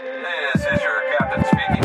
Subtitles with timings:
[0.00, 1.84] This is your captain speaking.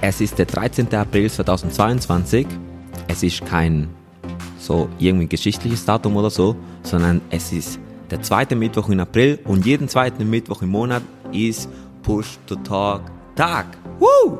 [0.00, 0.92] Es ist der 13.
[0.92, 2.48] April 2022.
[3.06, 3.90] Es ist kein
[4.58, 7.78] so irgendwie geschichtliches Datum oder so, sondern es ist
[8.10, 11.68] der zweite Mittwoch in April und jeden zweiten Mittwoch im Monat ist
[12.02, 13.02] Push to Talk
[13.36, 13.66] Tag.
[14.00, 14.38] Woo!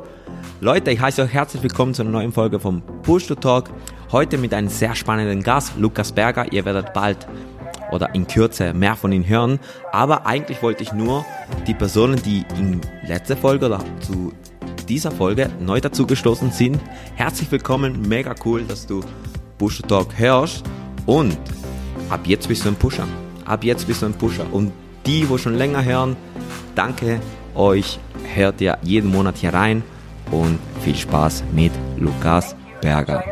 [0.60, 3.70] Leute, ich heiße euch herzlich willkommen zu einer neuen Folge vom Push to Talk.
[4.10, 6.50] Heute mit einem sehr spannenden Gast, Lukas Berger.
[6.50, 7.28] Ihr werdet bald
[7.90, 9.60] oder in Kürze mehr von ihm hören.
[9.92, 11.26] Aber eigentlich wollte ich nur
[11.66, 14.32] die Personen, die in letzter Folge oder zu
[14.88, 16.80] dieser Folge neu dazu gestoßen sind,
[17.16, 18.08] herzlich willkommen.
[18.08, 19.02] Mega cool, dass du
[19.58, 20.64] Push to Talk hörst.
[21.04, 21.36] Und
[22.08, 23.06] ab jetzt bist du ein Pusher.
[23.44, 24.46] Ab jetzt bist du ein Pusher.
[24.50, 24.72] Und
[25.04, 26.16] die, wo schon länger hören,
[26.74, 27.20] danke
[27.54, 27.98] euch.
[28.34, 29.82] Hört ihr jeden Monat hier rein.
[30.30, 33.22] Und viel Spaß mit Lukas Berger.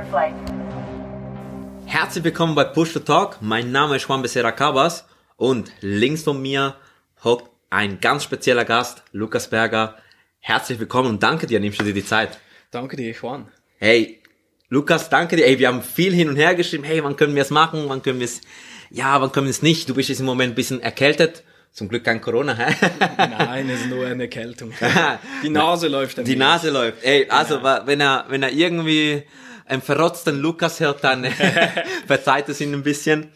[1.86, 3.38] Herzlich willkommen bei Push to Talk.
[3.40, 5.06] Mein Name ist Juan Becerra Cabas
[5.36, 6.76] und links von mir
[7.24, 9.96] hockt ein ganz spezieller Gast, Lukas Berger.
[10.40, 12.38] Herzlich willkommen und danke dir, nimmst du dir die Zeit.
[12.70, 13.48] Danke dir, Juan.
[13.78, 14.20] Hey,
[14.68, 15.46] Lukas, danke dir.
[15.46, 16.84] Ey, wir haben viel hin und her geschrieben.
[16.84, 17.84] Hey, wann können wir es machen?
[17.88, 18.40] Wann können wir es?
[18.90, 19.88] Ja, wann können wir es nicht?
[19.88, 21.42] Du bist jetzt im Moment ein bisschen erkältet.
[21.72, 22.74] Zum Glück kein Corona, hä?
[23.18, 24.72] Nein, es ist nur eine Erkältung.
[25.42, 26.36] Die Nase läuft Die.
[26.36, 27.04] Nase läuft.
[27.04, 29.24] Ey, also wa- wenn er wenn er irgendwie
[29.66, 31.24] einen verrotzten Lukas hört, dann
[32.06, 33.30] verzeiht es ihn ein bisschen.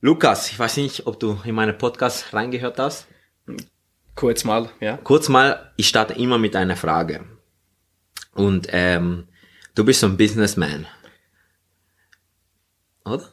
[0.00, 3.06] Lukas, ich weiß nicht, ob du in meinen Podcast reingehört hast.
[4.14, 4.96] Kurz mal, ja.
[4.98, 7.24] Kurz mal, ich starte immer mit einer Frage.
[8.34, 9.28] Und ähm,
[9.74, 10.86] du bist so ein Businessman.
[13.04, 13.28] Oder?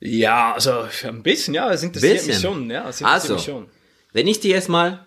[0.00, 2.28] Ja, also ein bisschen, ja, es interessiert Bisschen.
[2.32, 3.70] mich schon, ja, es interessiert Also, mich schon.
[4.12, 5.06] wenn ich dir jetzt mal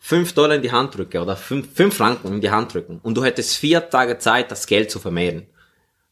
[0.00, 3.16] 5 Dollar in die Hand drücke oder 5, 5 Franken in die Hand drücken und
[3.16, 5.46] du hättest vier Tage Zeit, das Geld zu vermehren,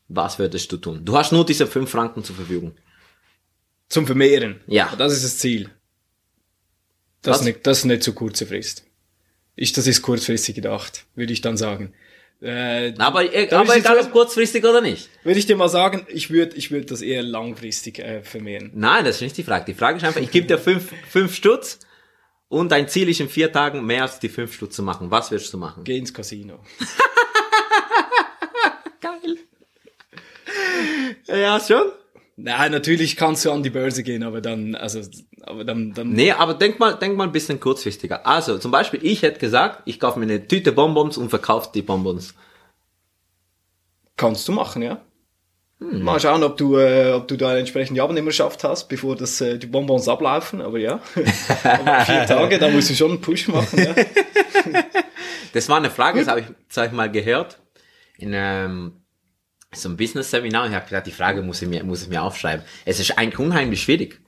[0.09, 1.05] was würdest du tun?
[1.05, 2.75] Du hast nur diese 5 Franken zur Verfügung.
[3.89, 4.61] Zum Vermehren.
[4.67, 4.93] Ja.
[4.99, 5.71] Das ist das Ziel.
[7.23, 7.41] Das, Was?
[7.41, 8.85] ist nicht, das ist nicht so kurze Frist.
[9.55, 11.93] Ich, das ist kurzfristig gedacht, würde ich dann sagen.
[12.43, 15.09] Äh, Aber, e- aber egal ob kurzfristig oder nicht.
[15.25, 18.71] würde ich dir mal sagen, ich würde ich würde das eher langfristig äh, vermehren.
[18.75, 19.65] Nein, das ist nicht die Frage.
[19.65, 21.79] Die Frage ist einfach, ich gebe dir 5 fünf Stutz
[22.49, 25.11] und dein Ziel ist in vier Tagen mehr als die 5 Stutz zu machen.
[25.11, 25.85] Was würdest du machen?
[25.85, 26.61] Geh ins Casino.
[29.01, 29.39] Geil.
[31.27, 31.93] Ja, schon.
[32.37, 35.01] Nein, natürlich kannst du an die Börse gehen, aber dann, also,
[35.41, 38.27] aber dann, dann Nee, aber denk mal, denk mal ein bisschen kurzfristiger.
[38.27, 41.81] Also, zum Beispiel, ich hätte gesagt, ich kaufe mir eine Tüte Bonbons und verkaufe die
[41.81, 42.35] Bonbons.
[44.17, 45.06] Kannst du machen, ja.
[45.79, 46.03] Hm.
[46.03, 49.59] Mal schauen, ob du, äh, ob du da eine entsprechende Abnehmerschaft hast, bevor das, äh,
[49.59, 51.01] die Bonbons ablaufen, aber ja.
[51.65, 53.95] aber vier Tage, da musst du schon einen Push machen, ja.
[55.53, 57.59] Das war eine Frage, das habe ich, das hab ich mal gehört
[58.19, 58.93] in ähm,
[59.73, 62.23] so einem Business-Seminar und ich habe gedacht, die Frage muss ich, mir, muss ich mir
[62.23, 62.65] aufschreiben.
[62.85, 64.21] Es ist eigentlich unheimlich schwierig.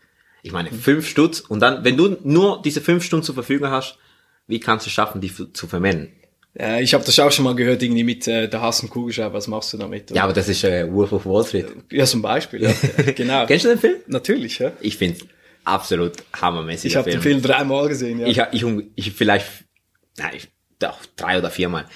[0.42, 3.98] Ich meine, fünf Stutz und dann, wenn du nur diese fünf Stunden zur Verfügung hast,
[4.46, 6.12] wie kannst du es schaffen, die zu vermehren?
[6.58, 9.34] Äh, ich habe das auch schon mal gehört, irgendwie mit, äh, hast du einen Kugelschreiber,
[9.34, 10.10] was machst du damit?
[10.10, 11.66] Ja, aber das ist äh, Wolf of Wall Street.
[11.90, 12.72] ja zum Beispiel, ja.
[13.16, 13.46] genau.
[13.46, 13.96] Kennst du den Film?
[14.06, 14.72] Natürlich, ja.
[14.80, 15.18] Ich finde
[15.64, 16.92] absolut hammermäßig.
[16.92, 18.26] Ich habe den Film dreimal gesehen, ja.
[18.26, 18.64] Ich, ich,
[18.94, 19.46] ich vielleicht,
[20.16, 20.48] nein, ich,
[20.78, 21.86] doch, drei oder viermal.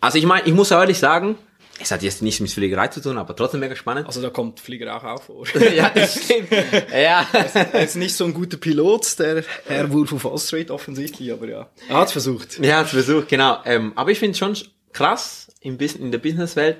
[0.00, 1.36] Also ich meine, ich muss ehrlich sagen,
[1.80, 4.06] es hat jetzt nichts mit Fliegerei zu tun, aber trotzdem mega spannend.
[4.06, 5.46] also da kommt Flieger auch auf vor.
[5.74, 6.50] ja, das stimmt.
[6.92, 7.26] ja.
[7.32, 11.48] er ist nicht so ein guter Pilot, der Herr Wolf of Wall Street offensichtlich, aber
[11.48, 11.70] ja.
[11.88, 12.58] Er hat's versucht.
[12.58, 13.58] Ja, hat's versucht, genau.
[13.64, 14.56] Ähm, aber ich finde schon
[14.92, 16.78] krass im Bus in der Businesswelt,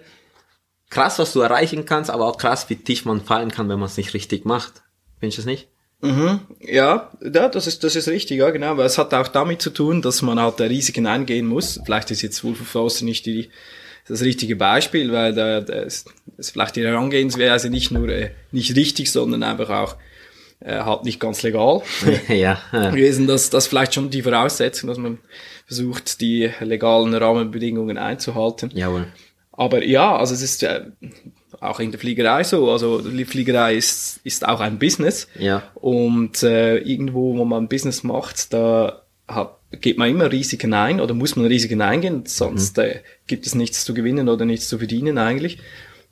[0.90, 3.88] krass, was du erreichen kannst, aber auch krass, wie tief man fallen kann, wenn man
[3.88, 4.82] es nicht richtig macht.
[5.18, 5.68] Findest du das nicht?
[6.60, 8.68] Ja, ja, das ist, das ist richtig, ja, genau.
[8.68, 11.78] Aber es hat auch damit zu tun, dass man halt äh, Risiken eingehen muss.
[11.84, 13.50] Vielleicht ist jetzt Wolf of Wall Street nicht die,
[14.10, 18.74] das richtige Beispiel, weil da, da ist, ist vielleicht die Herangehensweise nicht nur äh, nicht
[18.76, 19.96] richtig, sondern einfach auch
[20.60, 21.82] äh, halt nicht ganz legal
[22.28, 22.60] ja.
[22.72, 23.26] gewesen.
[23.26, 25.18] Das, das vielleicht schon die Voraussetzung, dass man
[25.66, 28.70] versucht, die legalen Rahmenbedingungen einzuhalten.
[28.74, 29.06] Jawohl.
[29.52, 30.86] Aber ja, also es ist äh,
[31.60, 32.70] auch in der Fliegerei so.
[32.70, 35.28] Also die Fliegerei ist, ist auch ein Business.
[35.38, 35.62] Ja.
[35.74, 41.00] Und äh, irgendwo, wo man ein Business macht, da hat, geht man immer Risiken ein
[41.00, 44.78] oder muss man Risiken eingehen, sonst äh, gibt es nichts zu gewinnen oder nichts zu
[44.78, 45.58] verdienen eigentlich.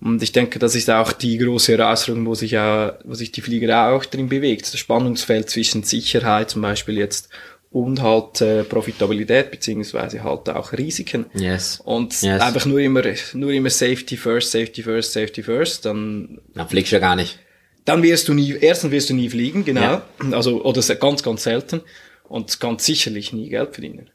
[0.00, 3.40] Und ich denke, das ist auch die große Herausforderung, wo sich ja, wo sich die
[3.40, 4.72] Fliegerei auch drin bewegt.
[4.72, 7.28] Das Spannungsfeld zwischen Sicherheit zum Beispiel jetzt
[7.70, 11.26] und halt äh, Profitabilität beziehungsweise halt auch Risiken.
[11.34, 11.80] Yes.
[11.84, 12.40] Und Yes.
[12.40, 13.02] einfach nur immer,
[13.34, 17.38] nur immer Safety first, Safety first, Safety first, dann, Dann fliegst du ja gar nicht.
[17.84, 19.80] dann wirst du nie, erstens wirst du nie fliegen, genau.
[19.82, 20.02] Ja.
[20.30, 21.80] Also, oder ganz, ganz selten.
[22.28, 24.10] Und ganz sicherlich nie Geld verdienen.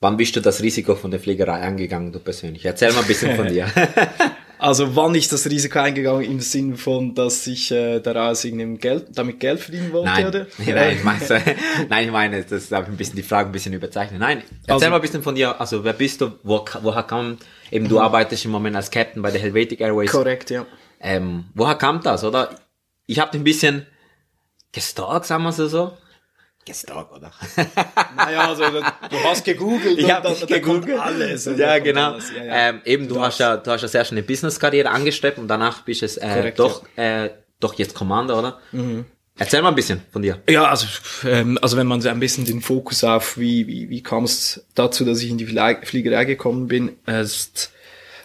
[0.00, 2.64] Wann bist du das Risiko von der Fliegerei angegangen, du persönlich?
[2.64, 3.66] Erzähl mal ein bisschen von dir.
[4.62, 9.06] Also wann ist das Risiko eingegangen im Sinne von, dass ich äh, daraus irgendein Geld,
[9.10, 10.46] damit Geld verdienen wollte, Nein, oder?
[10.58, 11.20] nein, ich meine,
[11.88, 14.20] nein, ich meine, das ist ein bisschen die Frage ein bisschen überzeichnet.
[14.20, 15.60] Nein, erzähl Also- mal ein bisschen von dir.
[15.60, 16.30] Also wer bist du?
[16.44, 17.38] Wo, woher kam?
[17.72, 20.12] Eben du arbeitest im Moment als Captain bei der Helvetic Airways.
[20.12, 20.64] Korrekt, ja.
[21.00, 22.54] Ähm, woher kam das, oder?
[23.06, 23.84] Ich habe ein bisschen
[24.70, 25.66] gestalkt, sagen wir so
[26.66, 26.72] so.
[26.72, 27.30] Gestalkt, oder?
[28.16, 30.98] Naja, also du hast gegoogelt Ich habe gegoogelt.
[30.98, 31.44] alles.
[31.44, 32.12] da Ja, genau.
[32.12, 32.30] alles.
[32.36, 32.68] Ja, ja.
[32.68, 35.82] Ähm, eben, du hast ja, du hast ja sehr schnell eine Business-Karriere angestrebt und danach
[35.82, 37.30] bist du es äh, Korrekt, doch, äh,
[37.60, 38.58] doch jetzt Commander, oder?
[38.72, 39.04] Mhm.
[39.38, 40.40] Erzähl mal ein bisschen von dir.
[40.48, 40.86] Ja, also,
[41.26, 44.66] ähm, also wenn man so ein bisschen den Fokus auf, wie, wie, wie kam es
[44.74, 47.72] dazu, dass ich in die Flie- Fliegerei gekommen bin, ist,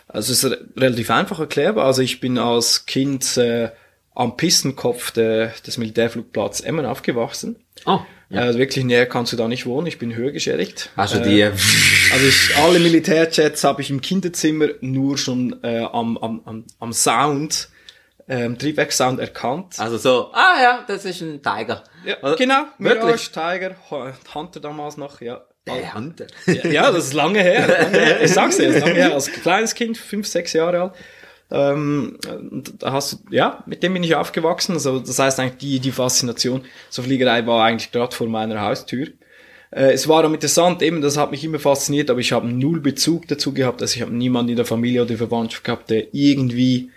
[0.09, 1.85] also es ist re- relativ einfach erklärbar.
[1.85, 3.69] Also ich bin als Kind äh,
[4.15, 7.55] am Pistenkopf der, des Militärflugplatz Emmen aufgewachsen.
[7.85, 8.41] Oh, Ja.
[8.41, 10.89] Also wirklich näher kannst du da nicht wohnen, ich bin höher geschädigt.
[10.95, 16.17] Also Äh, die, Also ich, alle Militärjets habe ich im Kinderzimmer nur schon äh, am,
[16.17, 17.69] am, am, am Sound,
[18.27, 19.79] ähm, Triebwerkssound erkannt.
[19.79, 21.83] also so, ah ja, das ist ein Tiger.
[22.05, 22.35] Ja, Oder?
[22.35, 22.65] genau?
[22.77, 23.75] Mirage, Tiger,
[24.33, 25.41] Hunter damals noch, ja.
[25.65, 26.27] Der Hunter.
[26.45, 27.67] Ja, ja, das ist lange her.
[27.67, 28.23] Lange her.
[28.23, 29.13] Ich sag's dir, ist lange her.
[29.13, 30.93] Als kleines Kind, fünf, sechs Jahre alt.
[31.49, 32.17] Ähm,
[32.79, 34.73] da hast du, ja, mit dem bin ich aufgewachsen.
[34.73, 39.07] Also, das heißt eigentlich, die, die Faszination zur Fliegerei war eigentlich gerade vor meiner Haustür.
[39.71, 42.79] Äh, es war auch interessant, eben, das hat mich immer fasziniert, aber ich habe null
[42.81, 43.81] Bezug dazu gehabt.
[43.81, 46.91] Also ich habe niemanden in der Familie oder Verwandtschaft gehabt, der irgendwie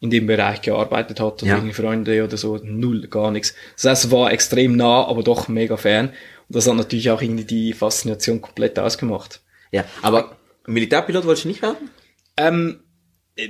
[0.00, 1.56] in dem Bereich gearbeitet hat oder Ja.
[1.56, 2.58] irgendwie Freunde oder so.
[2.62, 3.54] Null, gar nichts.
[3.76, 6.08] Das heißt, es war extrem nah, aber doch mega fern.
[6.08, 9.40] Und das hat natürlich auch irgendwie die Faszination komplett ausgemacht.
[9.70, 10.36] Ja, aber
[10.66, 11.88] Militärpilot wolltest du nicht werden?
[12.36, 12.83] Ähm, äh,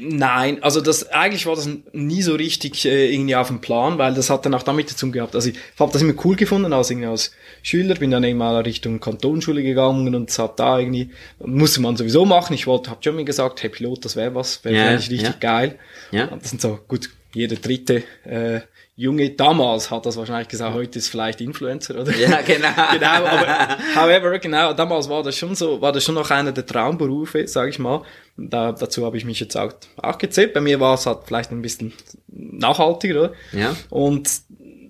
[0.00, 4.14] nein, also das eigentlich war das nie so richtig äh, irgendwie auf dem Plan, weil
[4.14, 5.34] das hat dann auch damit zu tun gehabt.
[5.34, 7.32] Also ich habe das immer cool gefunden als irgendwie als
[7.62, 12.54] Schüler, bin dann irgendwann Richtung Kantonsschule gegangen und hab da irgendwie musste man sowieso machen.
[12.54, 15.28] Ich wollte, hab schon mal gesagt, hey Pilot, das wäre was, wäre Ja, eigentlich richtig
[15.28, 15.36] ja.
[15.38, 15.78] geil.
[16.10, 16.28] Ja.
[16.28, 17.10] Und das sind so gut.
[17.34, 18.60] Jeder dritte äh,
[18.96, 20.73] Junge damals hat das wahrscheinlich gesagt.
[20.75, 22.69] Heute ist vielleicht Influencer oder Ja, genau.
[22.93, 26.64] genau, aber however, genau, damals war das schon so, war das schon noch einer der
[26.64, 28.02] Traumberufe, sage ich mal.
[28.37, 30.55] Da, dazu habe ich mich jetzt auch, auch gezählt.
[30.55, 31.93] Bei mir war es halt vielleicht ein bisschen
[32.29, 33.32] nachhaltiger, oder?
[33.52, 33.75] Ja.
[33.91, 34.31] Und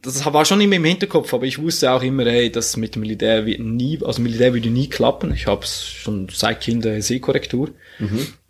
[0.02, 3.00] das war schon immer im Hinterkopf, aber ich wusste auch immer, hey, das mit dem
[3.00, 5.32] Militär wird nie, also Militär würde nie klappen.
[5.32, 7.70] Ich habe schon seit Kind äh, Seekorrektur.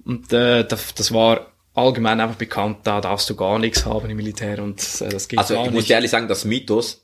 [0.04, 4.16] Und äh, das, das war allgemein einfach bekannt, da darfst du gar nichts haben im
[4.16, 5.72] Militär und äh, das geht Also ich nicht.
[5.72, 7.00] muss dir ehrlich sagen, das Mythos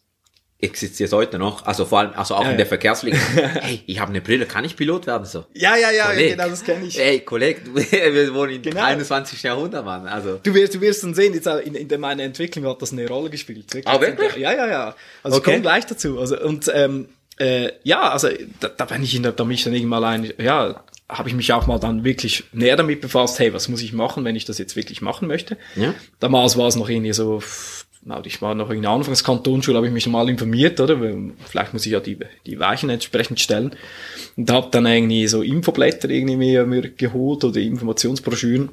[0.62, 1.64] existiert heute noch.
[1.64, 2.68] Also vor allem, also auch Ja, in der ja.
[2.68, 3.16] Verkehrsfliege.
[3.60, 5.24] hey, ich habe eine Brille, kann ich Pilot werden?
[5.24, 5.46] So.
[5.54, 6.32] ja, ja, ja, Kolleg.
[6.36, 7.00] genau, das kenne ich.
[7.00, 8.82] Ey, Kollege, wir wohnen im Genau.
[8.84, 9.42] 21.
[9.42, 10.06] Jahrhundert, Mann.
[10.06, 10.38] Also.
[10.42, 13.30] Du wirst, du wirst dann sehen, jetzt in, in meiner Entwicklung hat das eine Rolle
[13.30, 13.64] gespielt.
[13.86, 14.36] Ah, wirklich?
[14.36, 14.94] Ja, ja, ja.
[15.22, 15.50] Also Okay.
[15.50, 16.20] ich komme gleich dazu.
[16.20, 17.08] Also und ähm,
[17.38, 18.28] äh, ja, also
[18.60, 21.34] da, da bin ich in der, da bin ich dann irgendwann ein, ja, habe ich
[21.34, 24.44] mich auch mal dann wirklich näher damit befasst, hey, was muss ich machen, wenn ich
[24.44, 25.56] das jetzt wirklich machen möchte?
[25.76, 25.94] Ja.
[26.18, 27.42] Damals war es noch irgendwie so,
[28.02, 30.98] na, ich war noch in der Anfangskantonsschule, habe ich mich mal informiert, oder?
[31.46, 33.76] Vielleicht muss ich ja die, die Weichen entsprechend stellen.
[34.36, 38.70] Und habe dann irgendwie so Infoblätter irgendwie mir, mir geholt oder Informationsbroschüren.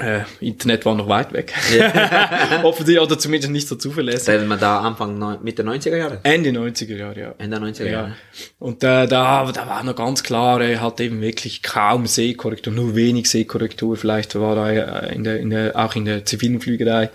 [0.00, 1.52] Äh, Internet war noch weit weg.
[2.64, 4.26] Offensichtlich, oder zumindest nicht so zuverlässig.
[4.26, 6.20] Wenn man da Anfang, neun- Mitte 90er Jahre?
[6.24, 7.34] Ende 90er Jahre, ja.
[7.38, 7.90] Ende 90er Ja.
[7.90, 8.16] Jahre.
[8.58, 12.96] Und äh, da, da war noch ganz klar, er hat eben wirklich kaum Seekorrektur, nur
[12.96, 13.96] wenig Seekorrektur.
[13.96, 17.10] Vielleicht war er äh, in der, in der, auch in der zivilen Fliegerei,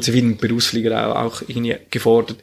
[0.00, 2.36] zivilen Berufsfliegerei auch irgendwie gefordert.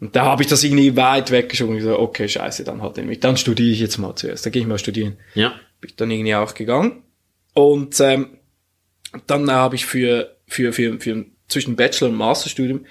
[0.00, 3.20] Und da habe ich das irgendwie weit weggeschoben und gesagt, okay, scheiße, dann halt nämlich,
[3.20, 5.16] dann studiere ich jetzt mal zuerst, da gehe ich mal studieren.
[5.34, 5.54] Ja.
[5.80, 7.02] Bin ich dann irgendwie auch gegangen.
[7.54, 8.26] Und ähm,
[9.26, 12.86] dann äh, habe ich für, für, für, für zwischen Bachelor- und Masterstudium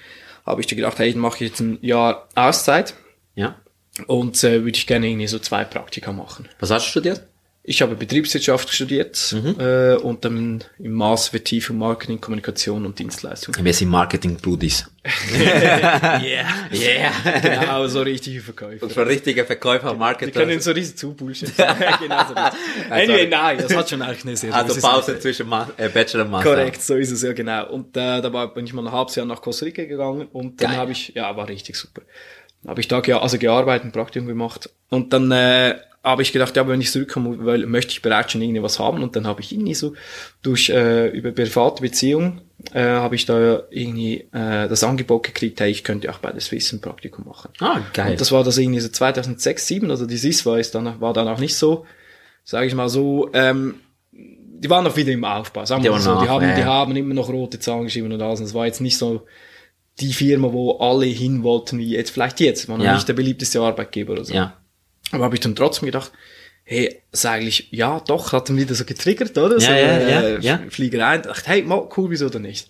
[0.46, 2.94] habe ich gedacht, hey, mache ich jetzt ein Jahr Auszeit
[3.34, 3.56] Ja.
[4.06, 6.48] und äh, würde ich gerne irgendwie so zwei Praktika machen.
[6.60, 7.26] Was hast du studiert?
[7.66, 13.54] Ich habe Betriebswirtschaft studiert äh, und dann im Master Vertiefung Marketing, Kommunikation und Dienstleistung.
[13.58, 14.90] Wir sind Marketing-Brudis.
[15.34, 16.20] yeah.
[16.70, 17.40] Yeah.
[17.40, 18.82] Genau, so richtige Verkäufer.
[18.82, 20.30] Und für richtige Verkäufer, Die Marketer.
[20.32, 21.56] können so riesig zu Bullshit.
[21.56, 22.90] genau so richtig.
[22.90, 26.32] Anyway, nein, das hat schon eigentlich eine sehr Also Pause zwischen Ma äh, Bachelor und
[26.32, 26.50] Master.
[26.50, 27.70] Korrekt, so ist es ja genau.
[27.70, 30.60] Und äh, da war, bin ich mal ein halbes Jahr nach Costa Rica gegangen und
[30.60, 32.02] dann habe ich, ja, war richtig super.
[32.66, 36.54] Habe ich da ge also gearbeitet, ein Praktikum gemacht und dann äh, habe ich gedacht,
[36.56, 39.40] ja, wenn ich zurückkomme, weil, möchte ich bereits schon irgendwie was haben und dann habe
[39.40, 39.94] ich irgendwie so
[40.42, 42.42] durch äh, über private Beziehungen
[42.72, 46.40] äh, habe ich da irgendwie äh, das Angebot gekriegt, hey, ich könnte auch bei der
[46.40, 47.50] Swiss ein Praktikum machen.
[47.60, 48.12] Ah, geil.
[48.12, 51.14] Und das war das irgendwie so 2006, 2007, also die SIS war, ist dann, war
[51.14, 51.86] dann auch nicht so,
[52.44, 53.76] sage ich mal so, ähm,
[54.12, 56.20] die waren noch wieder im Aufbau, sagen wir mal so.
[56.22, 58.40] Die haben, ja, die haben immer noch rote Zahlen geschrieben und alles.
[58.40, 59.26] Und es war jetzt nicht so
[60.00, 62.68] die Firma, wo alle hin wollten, wie jetzt vielleicht jetzt.
[62.68, 62.94] War noch Ja.
[62.94, 64.34] nicht der beliebteste Arbeitgeber oder so.
[64.34, 64.56] ja.
[65.12, 66.10] Aber habe ich dann trotzdem gedacht,
[66.64, 69.60] hey, ist eigentlich, ja, doch, hat ihn wieder so getriggert, oder?
[69.60, 70.60] so, ja, ja, äh, ja.
[70.70, 71.18] Fliegerei.
[71.18, 72.68] Da dachte, hey, mal, cool, wieso denn nicht?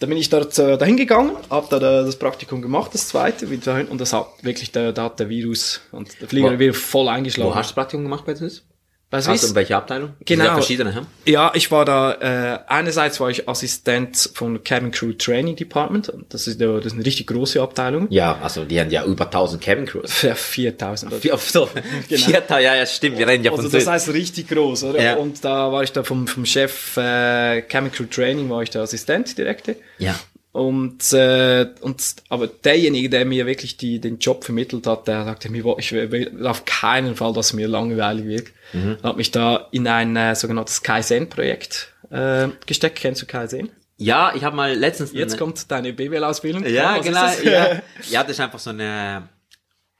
[0.00, 3.48] Da bin ich dort äh, dahin gegangen, habe da äh, das Praktikum gemacht, das zweite,
[3.50, 6.58] wieder dahin, und das hat wirklich, da, da hat der Virus und der Flieger Wo-
[6.58, 7.50] wieder voll eingeschlagen.
[7.50, 8.64] Wo hast du das Praktikum gemacht bei Swiss?
[9.10, 9.28] Swiss?
[9.28, 10.10] Also in welcher Abteilung?
[10.24, 10.44] Genau.
[10.44, 11.00] Ja, verschiedene, hä?
[11.30, 16.12] Ja, ich war da, äh, einerseits war ich Assistent von Cabin Crew Training Department.
[16.28, 18.06] Das ist, ja- das ist eine richtig große Abteilung.
[18.10, 20.12] Ja, also die haben ja über 1000 Cabin Crews.
[20.12, 21.12] Für 4000.
[21.14, 21.24] oder?
[21.26, 21.68] Ja, so.
[22.08, 22.22] Genau.
[22.26, 25.02] Vierter, ja, ja, stimmt, wir reden ja von Also das heißt richtig groß, oder?
[25.02, 25.16] Ja.
[25.16, 28.82] Und da war ich da vom, vom Chef äh, Cabin Crew Training, war ich der
[28.82, 29.76] Assistent direkte.
[29.98, 30.18] Ja.
[30.52, 35.50] Und, äh, und aber derjenige, der mir wirklich die, den Job vermittelt hat, der sagte
[35.50, 38.46] mir, ich will, auf keinen Fall, dass es mir langweilig wird.
[38.72, 38.98] Mhm.
[39.02, 42.98] Hat mich da in ein äh, sogenanntes Kaizen-Projekt äh, gesteckt.
[42.98, 43.70] Kennst du Kaizen?
[43.96, 45.12] Ja, ich habe mal letztens...
[45.12, 46.64] Jetzt eine- kommt deine BWL-Ausbildung.
[46.66, 47.22] Ja, ist genau.
[47.22, 47.42] das?
[47.42, 47.82] Ja.
[48.10, 49.28] ja, das ist einfach so eine...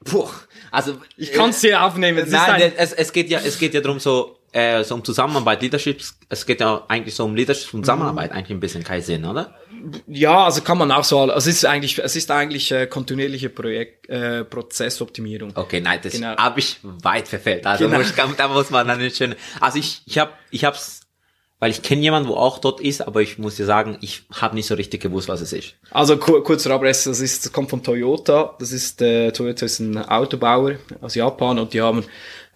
[0.05, 0.29] Puh,
[0.71, 0.97] also...
[1.17, 2.19] Ich kann es dir aufnehmen.
[2.19, 5.03] Das Nein, ein, es, es geht ja, es geht ja darum so, äh, so um
[5.03, 6.01] Zusammenarbeit, Leadership.
[6.29, 9.55] Es geht ja eigentlich so um Leadership und Zusammenarbeit, eigentlich ein bisschen kein Sinn, oder?
[10.07, 13.49] Ja, also kann man auch so, also es ist eigentlich, es ist eigentlich äh, kontinuierliche
[13.49, 15.51] Projekt, äh, Prozessoptimierung.
[15.55, 16.35] Okay, nein, das Genau.
[16.35, 17.65] habe ich weit verfehlt.
[17.65, 17.99] Also Genau.
[17.99, 19.35] muss, da muss man dann nicht schön.
[19.61, 21.01] Also ich, ich habe, ich hab's,
[21.61, 24.55] weil ich kenne jemanden, wo auch dort ist, aber ich muss dir sagen, ich habe
[24.55, 25.75] nicht so richtig gewusst, was es ist.
[25.91, 28.55] Also kur kurzer Abriss, das ist, das kommt von Toyota.
[28.59, 32.03] Das ist, äh, Toyota ist ein Autobauer aus Japan und die haben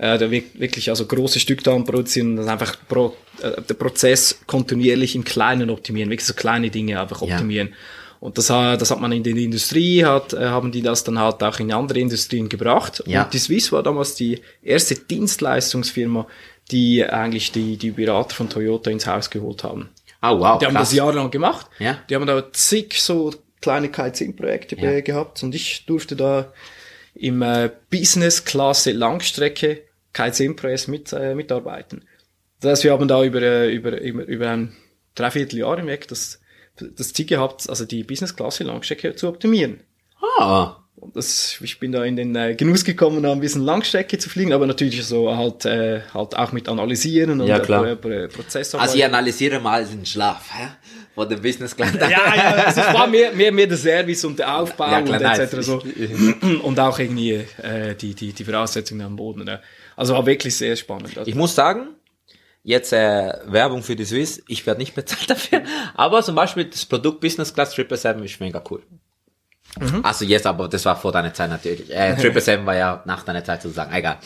[0.04, 4.40] äh, da wirk- wirklich also große Stückzahlen produzieren und das einfach pro, äh, der Prozess
[4.48, 7.36] kontinuierlich im Kleinen optimieren, wirklich so kleine Dinge einfach Ja.
[7.36, 7.74] optimieren.
[8.20, 11.20] Und das, hat- das hat man in der Industrie, hat, äh, haben die das dann
[11.20, 13.04] halt auch in andere Industrien gebracht.
[13.06, 13.24] Ja.
[13.24, 16.28] Und die Swiss war damals die erste Dienstleistungsfirma,
[16.72, 19.90] die eigentlich die, die Berater von Toyota ins Haus geholt haben.
[20.22, 20.90] Ah, wow, Die haben krass.
[20.90, 21.66] das jahrelang gemacht.
[21.80, 21.98] Ja.
[22.10, 25.02] Die haben da zig so kleine KZ-Projekte Ja.
[25.02, 26.54] gehabt und ich durfte da
[27.16, 29.82] im äh, Business-Klasse Langstrecke
[30.14, 32.06] KZ-Press mit, äh, mitarbeiten.
[32.62, 34.74] Das heißt, wir haben da über, äh, über, über, über ein
[35.16, 36.40] Dreivierteljahr hinweg das,
[36.78, 39.82] das Ziel gehabt, also die Business-Klasse Langstrecke zu optimieren.
[40.40, 44.18] Ah, Und das, ich bin da in den äh, Genuss gekommen, da ein bisschen Langstrecke
[44.18, 47.86] zu fliegen, aber natürlich so halt, äh, halt auch mit analysieren und Ja, klar.
[47.86, 48.88] äh, Pro- Prozessarbeit.
[48.88, 50.68] also ich analysiere mal den Schlaf, hä?
[51.14, 51.94] Von dem Business Class.
[52.00, 55.20] ja, ja, also es war mehr, mehr, mehr der Service und der Aufbau Ja, klar,
[55.20, 55.58] und etc.
[55.62, 55.84] So.
[56.64, 59.44] Und auch irgendwie äh, die, die, die Voraussetzungen am Boden.
[59.44, 59.62] Ne?
[59.96, 61.18] Also war wirklich sehr spannend.
[61.18, 61.96] Also, Ich muss sagen,
[62.64, 65.64] jetzt äh, Werbung für die Swiss, ich werde nicht bezahlt dafür,
[65.96, 68.84] aber zum Beispiel das Produkt Business Class 777 ist mega cool.
[70.04, 71.90] Also jetzt, aber das war vor deiner Zeit natürlich.
[71.90, 74.18] Äh, 777 war ja nach deiner Zeit sozusagen, egal.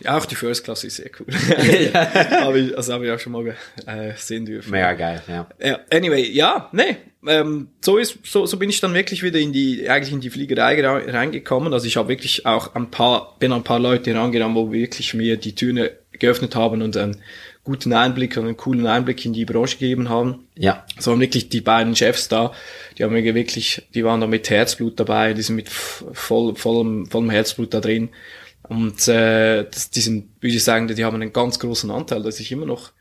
[0.00, 1.26] ja, auch die First Class ist sehr cool.
[2.40, 3.46] habe ich, also habe ich auch schon mal
[3.86, 4.70] äh, sehen dürfen.
[4.70, 5.46] Mega geil, ja.
[5.60, 6.96] Ja, anyway, ja, nee.
[7.26, 10.30] Ähm, so ist, so, so bin ich dann wirklich wieder in die, eigentlich in die
[10.30, 11.72] Fliegerei reingekommen.
[11.72, 15.36] Also ich habe wirklich auch ein paar, bin ein paar Leute herangegangen, wo wirklich mir
[15.38, 17.16] die Türen geöffnet haben und einen
[17.64, 20.46] guten Einblick und einen coolen Einblick in die Branche gegeben haben.
[20.54, 22.52] Ja, So waren wirklich die beiden Chefs da,
[22.96, 27.06] die haben mir wirklich, die waren da mit Herzblut dabei, die sind mit voll, vollem,
[27.06, 28.10] vollem Herzblut da drin.
[28.68, 32.40] Und äh, das, die sind, würde ich sagen, die haben einen ganz großen Anteil, dass
[32.40, 32.92] ich immer noch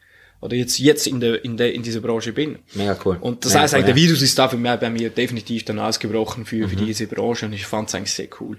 [0.41, 2.59] oder jetzt jetzt in der in der in dieser Branche bin.
[2.73, 3.17] mega cool.
[3.21, 4.09] Und das Mega heißt cool, eigentlich, der ja.
[4.09, 7.53] Virus ist da für mich, bei mir definitiv dann ausgebrochen für, für diese Branche und
[7.53, 8.57] ich fand es eigentlich sehr cool.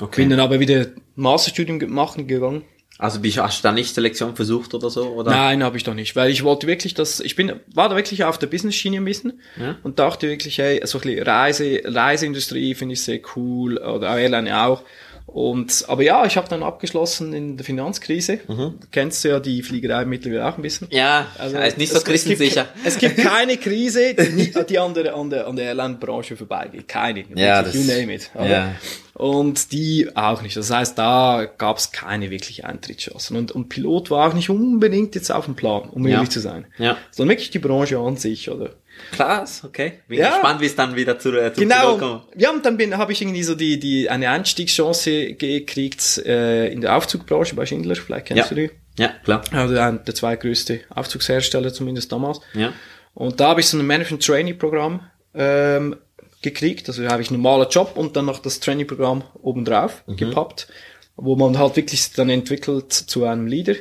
[0.00, 0.22] Okay.
[0.22, 2.62] Bin dann aber wieder Masterstudium machen gegangen.
[3.00, 5.08] Also bist, hast du da nicht Selektion versucht oder so?
[5.08, 5.30] Oder?
[5.30, 8.24] Nein, habe ich doch nicht, weil ich wollte wirklich, dass ich bin, war da wirklich
[8.24, 9.76] auf der Business-Schiene ein bisschen Ja.
[9.82, 14.16] und dachte wirklich, hey, so ein bisschen Reise, Reiseindustrie finde ich sehr cool oder auch
[14.16, 14.82] Airline auch.
[15.32, 18.38] Und aber ja, ich habe dann abgeschlossen in der Finanzkrise.
[18.48, 20.88] Du kennst ja die Fliegerei mittlerweile auch ein bisschen.
[20.90, 22.66] Ja, also, ist nicht so es- es gibt- krisensicher.
[22.84, 26.88] Es gibt keine Krise, die, die an der, an der, an der Airline-Branche vorbeigeht.
[26.88, 27.24] Keine.
[27.36, 28.30] Ja, das- you name it.
[28.34, 28.48] oder?
[28.48, 28.74] Ja.
[29.14, 30.56] Und die auch nicht.
[30.56, 33.36] Das heißt, da gab es keine wirkliche Eintrittschancen.
[33.36, 36.14] Und, und Pilot war auch nicht unbedingt jetzt auf dem Plan, um Ja.
[36.16, 36.66] ehrlich zu sein.
[36.78, 36.96] Ja.
[37.10, 38.70] Sondern wirklich die Branche an sich, oder?
[39.12, 39.94] Krass, okay.
[40.08, 40.30] Bin Ja.
[40.30, 41.98] gespannt, wie es dann wieder zu, äh, zum Genau.
[41.98, 42.22] Kommt.
[42.36, 46.80] Ja, und dann bin, habe ich irgendwie so die, die, eine Einstiegschance gekriegt äh, in
[46.80, 47.96] der Aufzugbranche bei Schindler.
[47.96, 48.48] Vielleicht kennst Ja.
[48.48, 48.70] du die.
[48.98, 49.42] Ja, klar.
[49.52, 52.40] Also ein, der zweitgrößte Aufzugshersteller zumindest damals.
[52.54, 52.72] Ja.
[53.14, 55.00] Und da habe ich so ein Management-Trainee-Programm
[55.34, 55.96] ähm,
[56.42, 56.88] gekriegt.
[56.88, 60.68] Also habe ich einen normalen Job und dann noch das Trainee-Programm obendrauf gepappt,
[61.16, 63.74] wo man halt wirklich dann entwickelt zu einem Leader.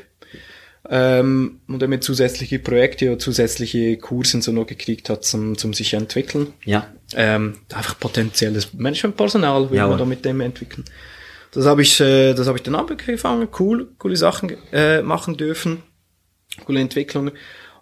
[0.87, 5.73] Ähm, und damit zusätzliche Projekte oder zusätzliche Kurse und so noch gekriegt hat, zum, zum
[5.73, 6.53] sich entwickeln.
[6.63, 6.87] Ja.
[7.15, 9.89] Ähm, einfach potenzielles Managementpersonal will Jawohl.
[9.91, 10.85] man da mit dem entwickeln.
[11.51, 15.83] Das habe ich, äh, das habe ich dann angefangen, cool, coole Sachen äh, machen dürfen,
[16.65, 17.33] coole Entwicklungen.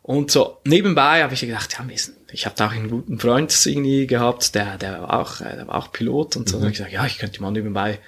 [0.01, 3.53] Und so nebenbei habe ich gedacht, ja, Mist, ich habe da auch einen guten Freund
[3.65, 6.57] irgendwie gehabt, der, der war auch, äh, der war auch Pilot und so.
[6.57, 7.99] Da habe ich gesagt, ja, ich könnte mal nebenbei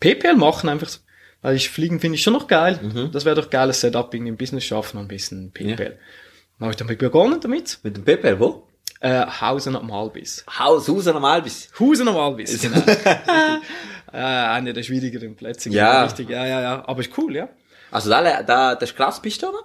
[0.00, 0.98] PPL machen, einfach so.
[1.42, 2.78] Weil ich fliegen finde ich schon noch geil.
[2.82, 3.10] Mhm.
[3.12, 5.98] Das wäre doch geiles Setup irgendwie im Business schaffen und ein bisschen PayPal.
[6.58, 7.78] Dann habe ich damit begonnen damit.
[7.82, 8.66] Mit dem Pepper, wo?
[9.00, 10.44] Äh, Hausen am Halbis.
[10.58, 11.70] Haus, Haus am Albis.
[11.78, 12.76] Husen am Halbis, genau.
[14.12, 15.70] äh, einer der schwierigeren Plätze.
[15.70, 16.04] Ja.
[16.04, 16.84] Richtig, ja, ja, ja.
[16.86, 17.48] Aber ist cool, ja.
[17.90, 19.60] Also da, da, das ist Graspiste, oder?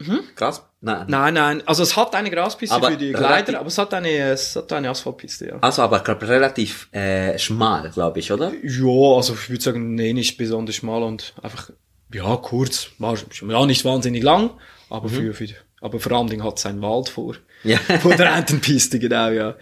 [0.00, 0.20] Mhm.
[0.34, 0.66] Gras?
[0.80, 1.04] Nein.
[1.08, 1.62] Nein, nein.
[1.66, 4.72] Also es hat eine Graspiste Aber für die Gleiter, aber es hat eine, es hat
[4.72, 5.58] eine Asphaltpiste, ja.
[5.60, 8.50] Also aber glaub, relativ äh, schmal, glaube ich, oder?
[8.62, 11.70] Ja, also ich würde sagen, nee, nicht besonders schmal und einfach,
[12.14, 14.50] ja, kurz, war ja, nicht wahnsinnig lang,
[14.88, 15.48] aber für, für,
[15.82, 17.76] aber vor allem hat es einen Wald vor, Ja.
[18.00, 19.56] vor der einen Piste, genau, ja.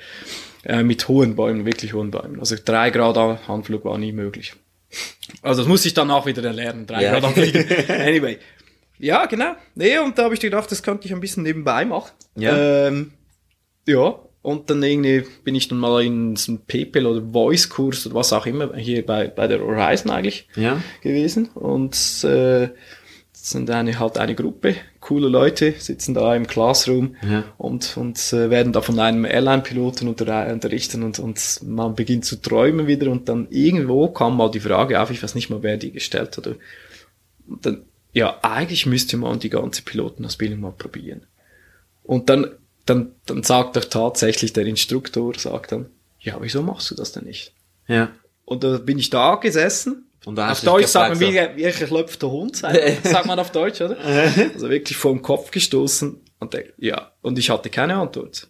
[0.64, 2.38] Äh, mit hohen Bäumen, wirklich hohen Bäumen.
[2.38, 3.16] Also drei Grad
[3.48, 4.54] Anflug war nie möglich.
[5.42, 7.12] Also das muss ich dann auch wieder erlernen, drei Ja.
[7.12, 7.64] Grad Anfliegen.
[7.88, 8.38] Anyway.
[8.98, 9.52] Ja, genau.
[9.74, 12.10] Nee, und da habe ich gedacht, das könnte ich ein bisschen nebenbei machen.
[12.36, 12.86] Ja.
[12.88, 13.12] Ähm,
[13.86, 18.14] ja, und dann irgendwie bin ich dann mal in so einem PayPal oder Voice-Kurs oder
[18.16, 20.82] was auch immer, hier bei, bei der Horizon eigentlich Ja.
[21.02, 21.48] gewesen.
[21.54, 22.68] Und äh,
[23.32, 27.44] sind eine, halt eine Gruppe, coole Leute, sitzen da im Classroom Ja.
[27.56, 32.36] und, und äh, werden da von einem Airline-Piloten unter, unterrichtet und, und man beginnt zu
[32.42, 35.76] träumen wieder und dann irgendwo kam mal die Frage auf, ich weiß nicht mal, wer
[35.76, 36.46] die gestellt hat.
[36.48, 36.58] Und
[37.64, 37.82] dann,
[38.18, 41.26] ja, eigentlich müsste man die ganze Pilotenausbildung mal probieren.
[42.02, 42.50] Und dann,
[42.84, 45.86] dann, dann sagt doch tatsächlich der Instruktor, sagt dann,
[46.18, 47.52] ja, wieso machst du das denn nicht?
[47.86, 48.10] Ja.
[48.44, 50.06] Und da bin ich da gesessen.
[50.24, 53.52] Und dann auf Deutsch sagt man, wie, wie ein geklopfter Hund, sagt sagt man auf
[53.52, 53.96] Deutsch, oder?
[54.54, 58.48] Also wirklich vor den Kopf gestoßen und denk, ja, und ich hatte keine Antwort.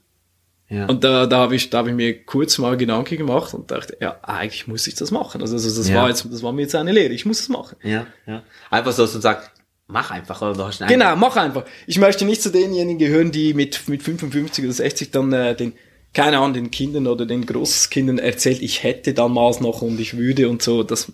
[0.70, 0.86] Ja.
[0.86, 3.96] Und da, da habe ich, da habe ich mir kurz mal Gedanken gemacht und dachte,
[4.00, 5.40] ja, eigentlich muss ich das machen.
[5.42, 5.96] Also, also das Ja.
[5.96, 7.76] war jetzt, das war mir jetzt eine Lehre, ich muss es machen.
[7.82, 8.42] ja, ja.
[8.70, 9.50] Einfach so, dass du sagst,
[9.88, 11.64] mach einfach, oder du hast einen Genau, mach einfach.
[11.86, 15.72] Ich möchte nicht zu denjenigen gehören, die mit, mit 55 oder 60 dann äh, den,
[16.14, 20.48] keine Ahnung, den Kindern oder den Großkindern erzählt, ich hätte damals noch und ich würde
[20.48, 20.82] und so.
[20.82, 21.12] Das,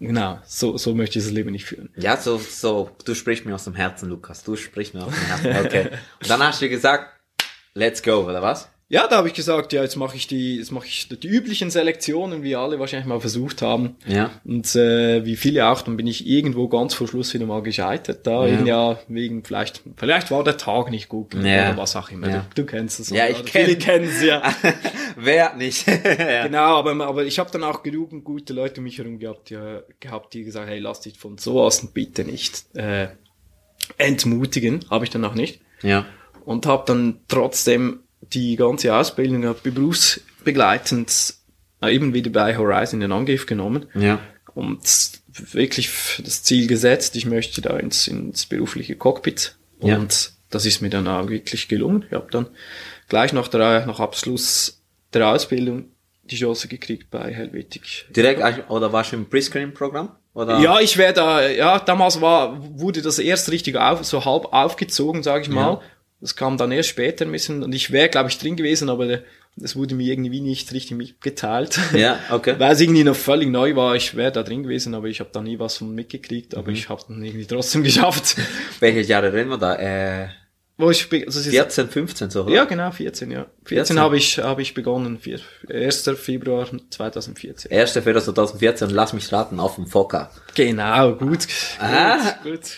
[0.00, 1.90] genau, so, so möchte ich das Leben nicht führen.
[1.96, 4.42] Ja, so, so, du sprichst mir aus dem Herzen, Lukas.
[4.44, 5.66] Du sprichst mir aus dem Herzen.
[5.66, 5.88] Okay.
[6.22, 7.20] Und dann hast du gesagt,
[7.74, 8.68] let's go, oder was?
[8.94, 11.70] Ja, da habe ich gesagt, ja, jetzt mache ich die, jetzt mache ich die üblichen
[11.70, 13.96] Selektionen, wie alle wahrscheinlich mal versucht haben.
[14.06, 14.30] Ja.
[14.44, 18.26] Und äh, wie viele auch, dann bin ich irgendwo ganz vor Schluss wieder mal gescheitert.
[18.26, 18.62] Da Ja.
[18.64, 21.70] ja wegen vielleicht, vielleicht war der Tag nicht gut Ja.
[21.70, 22.28] oder was auch immer.
[22.28, 22.44] Ja.
[22.54, 23.08] Du, du kennst es.
[23.08, 24.42] Ja, ich kenn- Viele kennen es ja.
[25.16, 25.86] Wer nicht?
[26.04, 26.46] ja.
[26.46, 29.58] Genau, aber, aber ich habe dann auch genügend gute Leute um mich herum gehabt, die,
[30.00, 33.08] gehabt, die gesagt, hey, lass dich von sowas bitte nicht äh,
[33.96, 34.84] entmutigen.
[34.90, 35.60] Habe ich dann auch nicht.
[35.82, 36.04] ja.
[36.44, 41.34] Und habe dann trotzdem die ganze Ausbildung hab berufsbegleitend
[41.82, 44.18] äh, eben wieder bei Horizon in Angriff genommen Ja.
[44.54, 44.80] und
[45.34, 45.90] wirklich
[46.22, 49.56] das Ziel gesetzt, ich möchte da ins, ins berufliche Cockpit.
[49.80, 49.96] Ja.
[49.96, 52.04] Und das ist mir dann auch wirklich gelungen.
[52.08, 52.46] Ich habe dann
[53.08, 54.82] gleich nach, der, nach Abschluss
[55.14, 55.86] der Ausbildung
[56.24, 58.06] die Chance gekriegt bei Helvetic.
[58.14, 60.10] Direkt, oder warst du im Pre-Screen-Programm?
[60.34, 60.60] Oder?
[60.60, 65.22] Ja, ich wäre da, ja, damals war, wurde das erst richtig auf, so halb aufgezogen,
[65.22, 65.80] sage ich mal.
[66.22, 69.18] Das kam dann erst später ein bisschen und ich wäre, glaube ich, drin gewesen, aber
[69.56, 71.78] das wurde mir irgendwie nicht richtig mitgeteilt.
[71.94, 72.54] Ja, okay.
[72.58, 73.96] Weil es irgendwie noch völlig neu war.
[73.96, 76.58] Ich wäre da drin gewesen, aber ich habe da nie was von mitgekriegt, Mhm.
[76.58, 78.36] aber ich habe dann irgendwie trotzdem geschafft.
[78.80, 79.74] Welche Jahre reden wir da?
[79.76, 80.28] Äh,
[80.78, 82.54] Wo ich, also es ist, 14, 15 so, oder?
[82.54, 83.46] ja, genau, 14, ja.
[83.64, 83.98] 14, 14.
[84.00, 86.08] habe ich, habe ich begonnen, vier- 1.
[86.16, 87.70] Februar 2014.
[87.72, 87.90] 1.
[87.92, 90.30] Februar 2014, lass mich raten, auf dem Fokker.
[90.54, 91.46] Genau, gut.
[91.78, 92.16] Ah.
[92.44, 92.70] Gut, gut.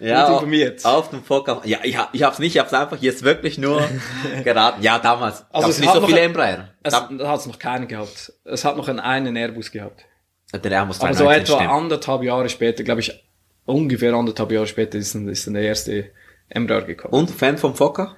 [0.00, 0.84] Ja, Gut informiert.
[0.84, 1.60] auf dem Fokker.
[1.64, 3.82] Ja, ich, hab, ich hab's nicht, ich hab's einfach jetzt wirklich nur
[4.44, 4.82] geraten.
[4.82, 5.44] Ja, damals.
[5.50, 6.68] Also es nicht so noch viele Embraer.
[6.82, 8.32] Es Da, da hat es noch keinen gehabt.
[8.44, 10.04] Es hat noch einen, einen Airbus gehabt.
[10.52, 11.70] der Airbus Aber so 219 etwa stimmt.
[11.70, 13.24] anderthalb Jahre später, glaube ich,
[13.64, 16.10] ungefähr anderthalb Jahre später ist dann, ist dann der erste
[16.48, 17.14] Embraer gekommen.
[17.14, 18.16] Und Fan vom Fokker?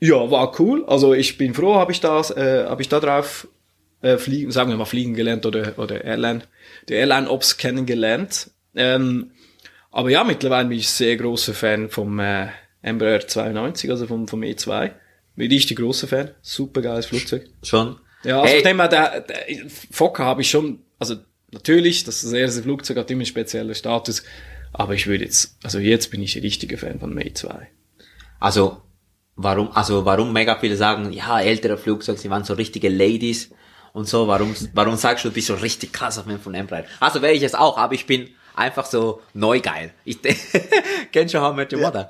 [0.00, 0.84] Ja, war cool.
[0.86, 3.48] Also ich bin froh, habe ich das, äh, habe ich da drauf
[4.02, 6.42] äh, fliegen, sagen wir mal fliegen gelernt oder oder Airline,
[6.88, 8.50] die Airline Ops kennengelernt.
[8.76, 9.30] Ähm,
[9.94, 12.48] aber ja, mittlerweile bin ich sehr großer Fan vom äh,
[12.82, 14.90] Embraer 92, also vom vom E2.
[15.36, 16.30] Bin richtig großer Fan.
[16.42, 17.46] Super geiles Flugzeug.
[17.62, 17.96] Schon.
[18.24, 18.62] Ja, also Hey.
[18.62, 19.36] dem her, der, der
[19.90, 21.16] Fokker habe ich schon, also
[21.52, 24.22] natürlich, das, das erste Flugzeug hat immer einen speziellen Status,
[24.72, 27.68] aber ich würde jetzt, also jetzt bin ich ein richtiger Fan von Mate 2.
[28.40, 28.82] Also,
[29.36, 33.50] warum, also, warum mega viele sagen, ja, ältere Flugzeuge, sie waren so richtige Ladies
[33.92, 36.84] und so, warum, warum sagst du, du bist so richtig krasser Fan von Embraer?
[37.00, 39.92] Also wäre ich es auch, aber ich bin einfach so neugeil.
[40.04, 40.18] Ich,
[41.12, 42.08] kenn schon How I Met Your Mother?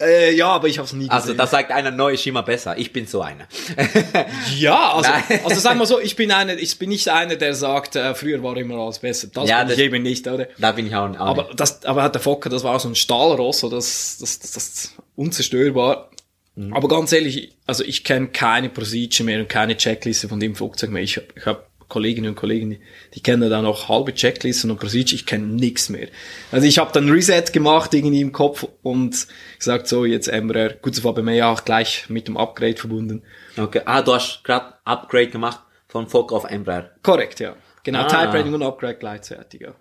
[0.00, 1.38] Äh, ja, aber ich habe es nie Also, gesehen.
[1.38, 2.78] da sagt einer, neu ist immer besser.
[2.78, 3.48] Ich bin so einer.
[4.56, 5.40] ja, also, Nein.
[5.44, 8.40] also sagen wir so, ich bin einer, ich bin nicht einer, der sagt, äh, früher
[8.42, 9.26] war immer alles besser.
[9.34, 10.46] Das Ja, bin ich das- eben nicht, oder?
[10.58, 11.58] Da bin ich auch, auch Aber nicht.
[11.58, 14.94] das, aber hat der Fokker, das war so ein Stahlross, so das, das, das, das
[15.16, 16.10] unzerstörbar.
[16.54, 16.74] Mhm.
[16.74, 20.90] Aber ganz ehrlich, also ich kenne keine Procedure mehr und keine Checkliste von dem Flugzeug
[20.90, 21.02] mehr.
[21.02, 22.80] Ich habe ich hab Kolleginnen und Kollegen, die,
[23.14, 26.08] die kennen dann auch halbe Checklisten und Procedure, ich kenne nichts mehr.
[26.52, 29.26] Also ich habe dann Reset gemacht irgendwie im Kopf und
[29.58, 32.76] gesagt, so jetzt Embraer, gut, das war bei mir ja auch gleich mit dem Upgrade
[32.76, 33.22] verbunden.
[33.56, 33.80] Okay.
[33.86, 36.90] Ah, du hast gerade Upgrade gemacht von Fokker auf Embraer.
[37.02, 37.56] Korrekt, ja.
[37.84, 38.04] Genau, Ah.
[38.08, 39.74] Type Rating und Upgrade gleichzeitig, ja.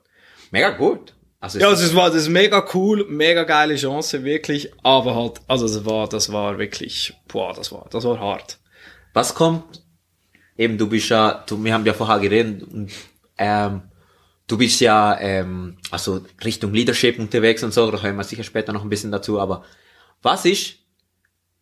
[0.52, 1.14] Mega gut.
[1.40, 5.42] Also Ja, also es war das ist mega cool, mega geile Chance, wirklich, aber halt,
[5.48, 8.58] also es war, das war wirklich, boah, das war, das war hart.
[9.14, 9.84] Was kommt?
[10.58, 12.64] Eben, du bist ja, du, wir haben ja vorher geredet,
[13.38, 13.82] ähm,
[14.48, 18.74] du bist ja, ähm, also Richtung Leadership unterwegs und so, da kommen wir sicher später
[18.74, 19.64] noch ein bisschen dazu, aber
[20.22, 20.76] was ist,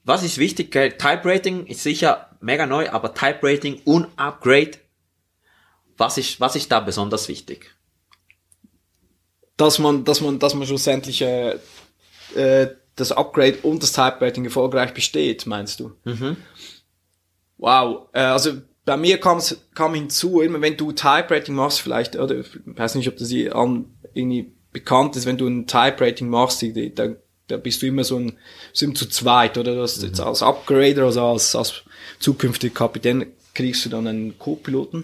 [0.03, 0.71] was ist wichtig?
[0.71, 0.91] gell?
[0.91, 4.77] Type Rating ist sicher mega neu, aber Type Rating und Upgrade,
[5.97, 7.75] was ist, was ist da besonders wichtig?
[9.57, 11.57] dass man, dass man, dass man schlussendlich äh,
[12.35, 15.93] äh, das Upgrade und das Type Rating erfolgreich besteht, meinst du?
[17.57, 22.15] Wow, äh, also bei mir kam's, kam hinzu, immer wenn du Type Rating machst, vielleicht,
[22.15, 25.97] oder ich weiß nicht, ob das hier an, irgendwie bekannt ist, wenn du ein Type
[26.01, 27.09] Rating machst, die- die- da,
[27.47, 28.37] da bist du immer so ein,
[28.79, 31.83] immer zu zweit, oder das jetzt als Upgrader, also als, als
[32.19, 35.03] zukünftiger Kapitän kriegst du dann einen Co-Piloten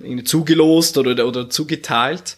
[0.00, 2.36] irgendwie zugelost oder, oder zugeteilt.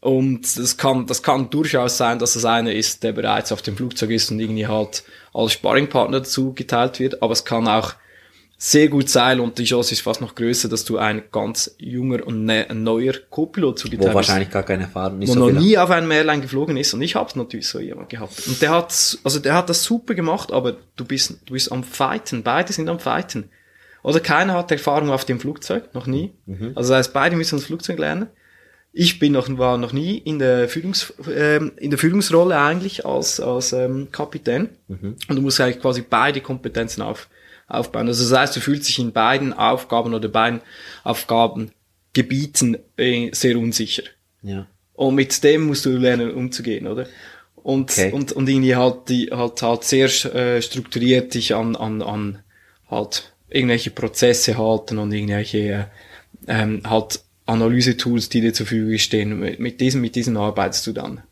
[0.00, 3.76] Und das kann, das kann durchaus sein, dass es einer ist, der bereits auf dem
[3.76, 7.22] Flugzeug ist und irgendwie halt als Sparringpartner dazu geteilt wird.
[7.22, 7.94] Aber es kann auch
[8.66, 12.26] sehr gut sein und die Chance ist fast noch größer, dass du ein ganz junger
[12.26, 14.14] und ne, neuer Co-Pilot Wo zugeteilt bist.
[14.14, 17.02] wahrscheinlich gar keine Erfahrung nicht Wo so noch nie auf einem Airline geflogen ist und
[17.02, 18.46] ich hab's natürlich so jemand gehabt.
[18.46, 21.84] Und der hat, also der hat das super gemacht, aber du bist, du bist am
[21.84, 22.42] Fighten.
[22.42, 23.50] Beide sind am Fighten.
[24.02, 26.32] Oder keiner hat Erfahrung auf dem Flugzeug, noch nie.
[26.74, 28.28] Also das heißt, beide müssen das Flugzeug lernen.
[28.94, 33.40] Ich bin noch, war noch nie in der Führungs, ähm, in der Führungsrolle eigentlich als,
[33.40, 34.70] als ähm, Kapitän.
[35.28, 37.28] Und du musst eigentlich quasi beide Kompetenzen auf,
[37.66, 38.08] aufbauen.
[38.08, 40.60] Also das heißt, du fühlst dich in beiden Aufgaben oder beiden
[41.02, 44.04] Aufgabengebieten äh, sehr unsicher.
[44.42, 44.66] Ja.
[44.94, 47.06] Und mit dem musst du lernen, umzugehen, oder?
[47.56, 48.12] Und, Okay.
[48.12, 52.42] und, und irgendwie halt, die, halt, halt sehr äh, strukturiert dich an, an, an
[52.90, 55.84] halt irgendwelche Prozesse halten und irgendwelche äh,
[56.46, 59.40] ähm, halt Analyse-Tools, die dir zur Verfügung stehen.
[59.40, 61.22] Mit, mit diesem, mit diesem arbeitest du dann.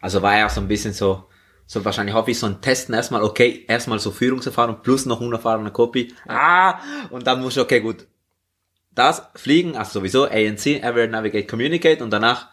[0.00, 1.24] Also war ja so ein bisschen so,
[1.66, 5.72] so wahrscheinlich hoffe ich so ein Testen erstmal, okay, erstmal so Führungserfahrung plus noch unerfahrene
[5.72, 6.14] Copy.
[6.28, 6.78] Ah,
[7.10, 8.06] und dann musst du, okay, gut.
[8.94, 12.48] Das, fliegen, also sowieso, ANC, Air Navigate, Communicate und danach,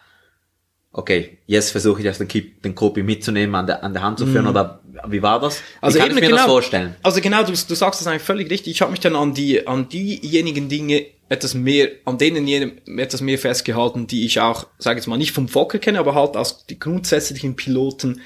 [0.92, 2.28] okay, jetzt versuche ich erst den,
[2.64, 5.62] den Copy mitzunehmen, an der, an der Hand zu führen, oder wie war das?
[5.82, 6.96] wie kann ich mir das vorstellen?
[7.04, 8.74] Also genau, du, du sagst das eigentlich völlig richtig.
[8.74, 13.22] Ich habe mich dann an die an diejenigen Dinge etwas mehr, an denen jedem etwas
[13.22, 16.66] mehr festgehalten, die ich auch, sage jetzt mal, nicht vom Fokker kenne, aber halt aus
[16.66, 18.22] die grundsätzlichen Piloten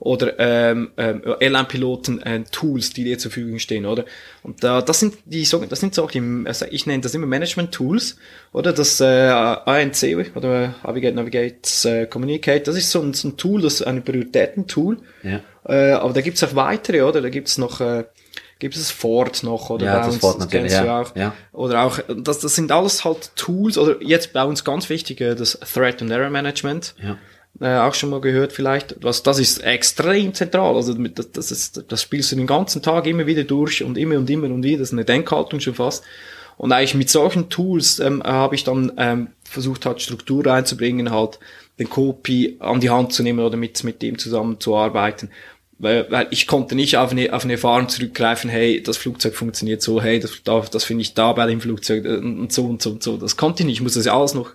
[0.00, 4.06] oder ähm, ähm, Airline-Piloten äh, Tools, die dir zur Verfügung stehen, oder?
[4.42, 7.26] Und da das sind die das sind so auch die, also ich nenne das immer
[7.26, 8.16] Management-Tools,
[8.52, 13.36] oder das äh, ANC oder Navigate, Navigate, äh, Communicate, das ist so ein, so ein
[13.36, 14.98] Tool, das ist ein Prioritäten-Tool.
[15.22, 15.40] Ja.
[15.68, 17.20] Äh, aber da gibt's auch weitere, oder?
[17.20, 18.04] Da gibt's noch, äh,
[18.58, 19.84] gibt es Ford noch, oder?
[19.84, 21.00] Ja, bei das Ford natürlich, kennst du ja.
[21.00, 21.16] auch.
[21.16, 21.34] Ja.
[21.52, 25.34] Oder auch, das, das sind alles halt Tools, oder jetzt bei uns ganz wichtig, äh,
[25.34, 26.94] das Threat and Error Management.
[27.02, 27.18] Ja.
[27.58, 28.96] Äh, auch schon mal gehört vielleicht.
[29.02, 30.76] Was, das ist extrem zentral.
[30.76, 34.16] Also das, das, ist, das spielst du den ganzen Tag immer wieder durch und immer
[34.16, 34.78] und immer und wieder.
[34.78, 36.04] Das ist eine Denkhaltung schon fast.
[36.56, 41.38] Und eigentlich mit solchen Tools ähm, habe ich dann ähm, versucht, halt Struktur reinzubringen, halt
[41.78, 45.30] den Copy an die Hand zu nehmen oder mit, mit dem zusammenzuarbeiten.
[45.78, 49.80] Weil, weil ich konnte nicht auf eine, auf eine Erfahrung zurückgreifen, hey, das Flugzeug funktioniert
[49.80, 52.82] so, hey, das, da- das finde ich da bei dem Flugzeug äh, und so und
[52.82, 53.16] so und so.
[53.16, 53.76] Das konnte ich nicht.
[53.76, 54.50] Ich muss das ja alles noch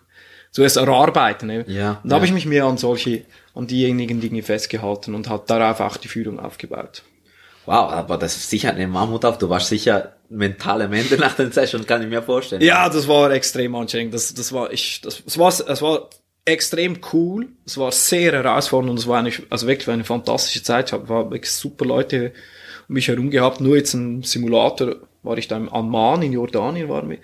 [0.56, 1.48] zuerst erarbeiten.
[1.48, 1.66] Ne?
[1.68, 2.30] Ja, und da habe ja.
[2.30, 6.40] ich mich mehr an solche, an diejenigen Dinge festgehalten und hat darauf auch die Führung
[6.40, 7.04] aufgebaut.
[7.66, 9.38] Wow, aber das ist sicher eine Mammut auf.
[9.38, 12.62] Du warst sicher mental am Ende nach den Session, kann ich mir vorstellen.
[12.62, 14.14] Ja, das war extrem anstrengend.
[14.14, 16.10] Das, das war, ich, das, es war, es war
[16.46, 17.50] extrem cool.
[17.66, 20.88] Es war sehr herausfordernd und es war eine, also wirklich eine fantastische Zeit.
[20.88, 22.32] Ich habe wirklich super Leute
[22.88, 23.60] um mich herum gehabt.
[23.60, 27.18] Nur jetzt ein Simulator war ich da im Amman in Jordanien, war mir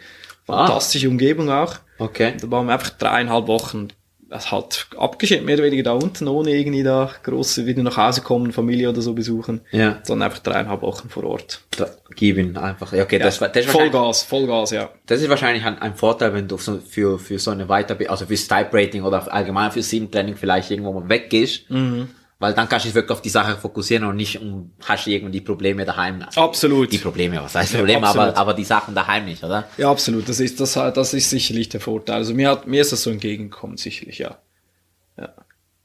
[0.46, 1.78] fantastische Umgebung auch.
[2.02, 2.34] Okay.
[2.42, 3.90] Da waren wir einfach dreieinhalb Wochen
[4.32, 8.22] das halt abgeschnitten, mehr oder weniger da unten, ohne irgendwie da große wieder nach Hause
[8.22, 9.60] kommen, Familie oder so besuchen.
[9.72, 10.00] Ja.
[10.04, 11.60] Sondern einfach dreieinhalb Wochen vor Ort.
[11.78, 12.94] Da, gib ihn einfach.
[12.94, 14.90] Ja, okay, das, war- das, ist Vollgas, Vollgas, ja.
[15.06, 18.26] das ist wahrscheinlich ein, ein Vorteil, wenn du so für, für so eine Weiterbildung, also
[18.26, 21.70] fürs Type Rating oder allgemein für Sim-Training vielleicht irgendwo mal weggehst.
[21.70, 22.08] Mhm.
[22.42, 25.12] Weil dann kannst du dich wirklich auf die Sache fokussieren und nicht um, hast du
[25.12, 26.24] irgendwie die Probleme daheim.
[26.36, 26.92] Absolut.
[26.92, 28.36] Die Probleme, was heißt Probleme, aber, absolut.
[28.36, 29.68] aber die Sachen daheim nicht, oder?
[29.78, 30.28] Ja, absolut.
[30.28, 32.16] Das ist, das, das ist sicherlich der Vorteil.
[32.16, 34.40] Also mir hat, mir ist das so entgegengekommen, sicherlich, ja.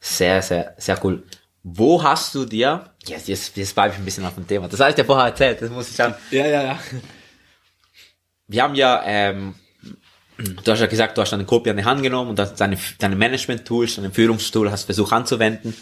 [0.00, 1.24] Sehr, sehr, sehr cool.
[1.62, 4.66] Wo hast du dir, jetzt, jetzt, jetzt bleibe ich ein bisschen auf dem Thema.
[4.66, 6.14] Das heißt ja vorher erzählt, das muss ich sagen.
[6.30, 6.78] Ja, ja, ja.
[8.46, 9.56] Wir haben ja, ähm,
[10.38, 12.78] du hast ja gesagt, du hast deine Kopie an die Hand genommen und hast deine,
[12.98, 15.74] deine Management-Tools, deine Führungstool hast versucht anzuwenden.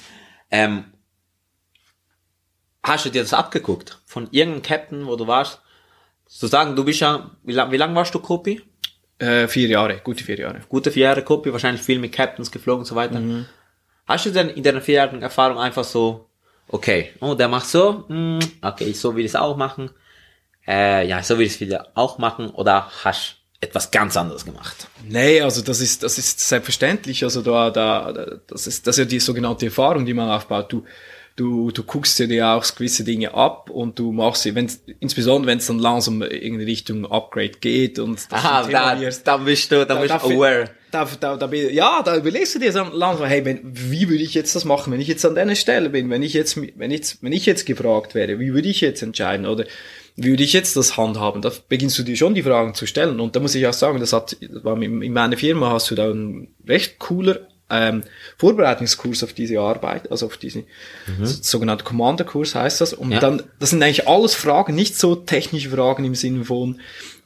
[0.55, 0.85] Ähm,
[2.85, 4.01] hast du dir das abgeguckt?
[4.07, 5.61] Von irgendeinem Captain, wo du warst?
[6.27, 8.63] Zu sagen, du bist ja, wie lang, wie lang warst du Kopie?
[9.19, 10.61] Äh, vier Jahre, gute vier Jahre.
[10.69, 13.21] Gute vier Jahre Kopie, wahrscheinlich viel mit Captains geflogen und so weiter.
[14.07, 16.31] Hast du denn in deiner vierjährigen Erfahrung einfach so,
[16.69, 19.91] okay, oh, der macht so, hm, okay, so will ich es auch machen,
[20.69, 24.87] äh, ja, so will ich es wieder auch machen, oder hast etwas ganz anderes gemacht?
[25.09, 27.25] Nee, also das ist, das ist selbstverständlich.
[27.25, 30.73] Also da, da, da- das ist, das ist ja die sogenannte Erfahrung, die man aufbaut.
[30.73, 30.85] Du,
[31.37, 35.51] du, du guckst dir ja auch gewisse Dinge ab und du machst sie, wenn insbesondere
[35.51, 39.97] wenn es dann langsam in Richtung Upgrade geht und Aha, da, da bist du, da,
[39.97, 40.71] bist du aware.
[40.93, 44.33] Da, da, da, ja, da überlegst du dir so langsam, hey, wenn, wie würde ich
[44.35, 47.17] jetzt das machen, wenn ich jetzt an deiner Stelle bin, wenn ich jetzt, wenn ich,
[47.21, 49.65] wenn ich jetzt gefragt wäre, wie würde ich jetzt entscheiden oder
[50.17, 51.43] würde ich jetzt das handhaben?
[51.43, 53.99] Da beginnst du dir schon die Fragen zu stellen und da muss ich auch sagen,
[54.01, 58.03] das hat, in in meiner Firma hast du da einen recht cooler ähm,
[58.39, 60.65] Vorbereitungskurs auf diese Arbeit, also auf diesen
[61.25, 62.93] sogenannten Commander-Kurs heißt das.
[62.93, 63.21] Und Ja.
[63.21, 66.79] dann, das sind eigentlich alles Fragen, nicht so technische Fragen im Sinne von,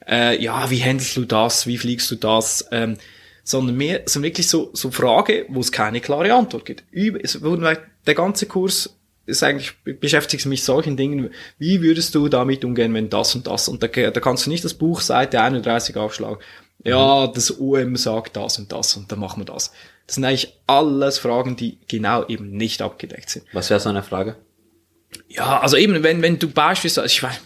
[0.09, 2.96] äh, ja, wie handelst du das, wie fliegst du das, ähm,
[3.42, 6.85] sondern mehr, sind wirklich so, so Frage, wo es keine klare Antwort gibt.
[6.92, 8.94] Über, es wurden halt- der ganze Kurs
[9.29, 13.47] ist eigentlich, beschäftigt sich mit solchen Dingen, wie würdest du damit umgehen, wenn das und
[13.47, 16.38] das, und da, da kannst du nicht das Buch Seite 31 aufschlagen.
[16.85, 19.73] Ja, das OM sagt das und das, und dann machen wir das.
[20.07, 23.45] Das sind eigentlich alles Fragen, die genau eben nicht abgedeckt sind.
[23.53, 24.37] Was wäre so eine Frage?
[25.29, 27.41] Ja, also eben, wenn, wenn du beispielsweise, ich weiß,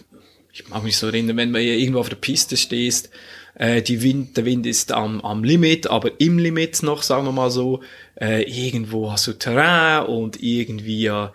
[0.53, 3.11] ich mag mich so erinnern, wenn man irgendwo auf der Piste stehst,
[3.55, 7.33] äh, die Wind, der Wind ist am, am Limit, aber im Limit noch, sagen wir
[7.33, 7.83] mal so,
[8.21, 11.33] äh, irgendwo hast du Terrain und irgendwie ja,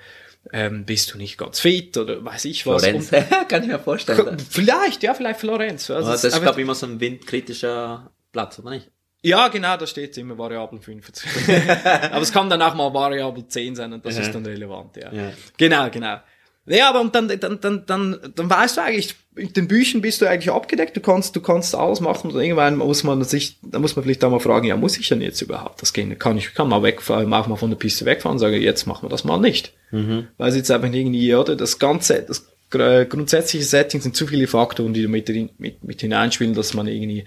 [0.54, 2.84] ähm, bist du nicht ganz fit oder weiß ich was.
[2.84, 3.12] Florenz?
[3.50, 4.38] Kann ich mir vorstellen.
[4.40, 5.90] vielleicht, ja, vielleicht Florenz.
[5.90, 8.90] Also, Aber das ist, glaube ich, immer so ein windkritischer Platz, oder nicht?
[9.24, 11.30] ja, genau, da steht immer Variablen 25.
[12.12, 14.22] aber es kann dann auch mal Variable 10 sein und das Ja.
[14.22, 15.12] ist dann relevant, ja.
[15.12, 15.32] Ja.
[15.58, 16.18] Genau, genau.
[16.66, 20.22] Ja, aber und dann, dann, dann, dann, dann weißt du eigentlich, mit den Büchern bist
[20.22, 23.80] du eigentlich abgedeckt, du kannst, du kannst alles machen und irgendwann muss man sich, da
[23.80, 26.18] muss man vielleicht auch mal fragen, ja, muss ich denn jetzt überhaupt das gehen?
[26.20, 29.06] Kann ich, kann mal wegfahren, auch mal von der Piste wegfahren und sagen, jetzt machen
[29.06, 29.74] wir das mal nicht.
[29.92, 34.48] Weil es jetzt einfach irgendwie, oder, das ganze, das gr- grundsätzliche Setting sind zu viele
[34.48, 37.24] Faktoren, die da mit, mit, mit hineinspielen, dass man irgendwie,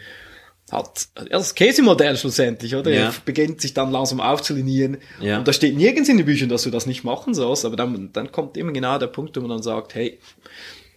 [0.71, 2.93] hat, ja, das Käsemodell schlussendlich, oder?
[2.93, 3.15] Ja.
[3.25, 4.99] Beginnt sich dann langsam aufzulinieren.
[5.21, 5.39] Ja.
[5.39, 8.11] Und da steht nirgends in den Büchern, dass du das nicht machen sollst, aber dann,
[8.13, 10.19] dann kommt immer genau der Punkt, wo man dann sagt, hey,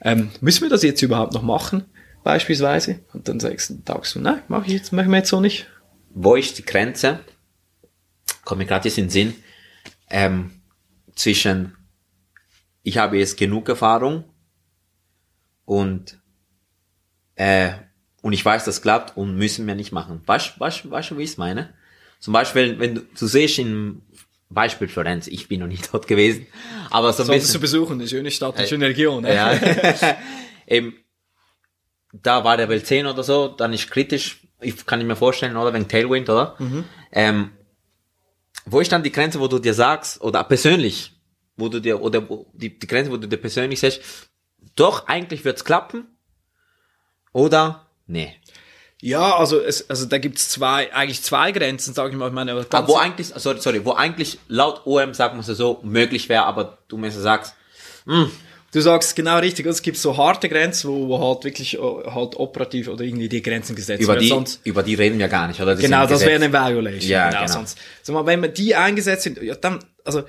[0.04, 1.86] ähm, müssen wir das jetzt überhaupt noch machen?
[2.24, 3.00] Beispielsweise.
[3.14, 5.68] Und dann sagst du, du, nein, mach ich jetzt, machen wir jetzt so nicht.
[6.10, 7.20] Wo ist die Grenze?
[8.46, 9.36] Kommt mir gerade jetzt in den Sinn,
[10.10, 10.52] ähm,
[11.16, 11.76] zwischen
[12.84, 14.26] ich habe jetzt genug Erfahrung
[15.66, 16.20] und
[17.36, 17.72] äh,
[18.22, 20.22] und ich weiß, das klappt und müssen wir nicht machen.
[20.26, 21.74] Weißt weißt, weißt du, wie ich es meine?
[22.20, 24.02] Zum Beispiel, wenn du, du siehst im
[24.54, 26.48] Beispiel Florenz, ich bin noch nicht dort gewesen,
[26.90, 29.24] aber so ein Solltest bisschen, besuchen, eine schöne Stadt, eine schöne Region.
[29.24, 29.34] ne?
[29.34, 29.54] ja,
[30.68, 30.96] eben,
[32.14, 35.58] da war der Welt 10 oder so, dann ist kritisch, ich kann ich mir vorstellen,
[35.58, 36.58] oder, wegen Tailwind, oder?
[37.12, 37.52] Ähm,
[38.66, 41.12] wo ist dann die Grenze, wo du dir sagst, oder persönlich,
[41.58, 44.02] wo du dir, oder wo, die, die Grenze, wo du dir persönlich sagst,
[44.76, 46.08] doch, eigentlich wird's klappen,
[47.34, 48.36] oder, nee.
[49.06, 52.28] Ja, also, es, also da gibt's zwei, eigentlich zwei Grenzen, sage ich mal.
[52.30, 55.42] Ich meine, aber Aber ganz- wo eigentlich, sorry, sorry, wo eigentlich laut OM, sagen wir
[55.48, 57.54] es so, möglich wäre, aber du mir so sagst,
[58.74, 62.36] Du sagst genau richtig, es gibt so harte Grenzen, wo, wo halt wirklich äh, halt
[62.38, 64.24] operativ oder irgendwie die Grenzen gesetzt über werden.
[64.24, 65.76] die, Sonst, über die reden wir gar nicht, oder?
[65.76, 67.08] Die genau, das wäre eine Violation.
[67.12, 67.54] Ja, genau, genau.
[67.54, 70.24] Sonst, sag mal, wenn man die eingesetzt sind, ja, dann, also,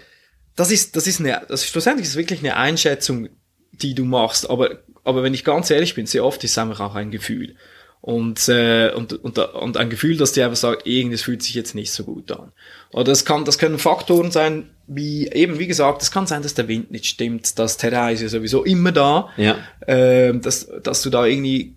[0.57, 3.31] das ist, das ist eine, das ist schlussendlich ist wirklich eine Einschätzung,
[3.73, 4.51] die du machst.
[4.51, 7.57] Aber, aber wenn ich ganz ehrlich bin, sehr oft ist es einfach auch ein Gefühl.
[8.05, 11.75] Und, äh, und, und, und ein Gefühl, dass dir einfach sagt, irgendwas fühlt sich jetzt
[11.75, 12.53] nicht so gut an.
[12.93, 16.53] Oder das kann, das können Faktoren sein, wie, eben, wie gesagt, es kann sein, dass
[16.53, 19.31] der Wind nicht stimmt, das Terrain ist ja sowieso immer da.
[19.39, 19.57] Ja.
[19.87, 21.77] Ähm, dass, dass du da irgendwie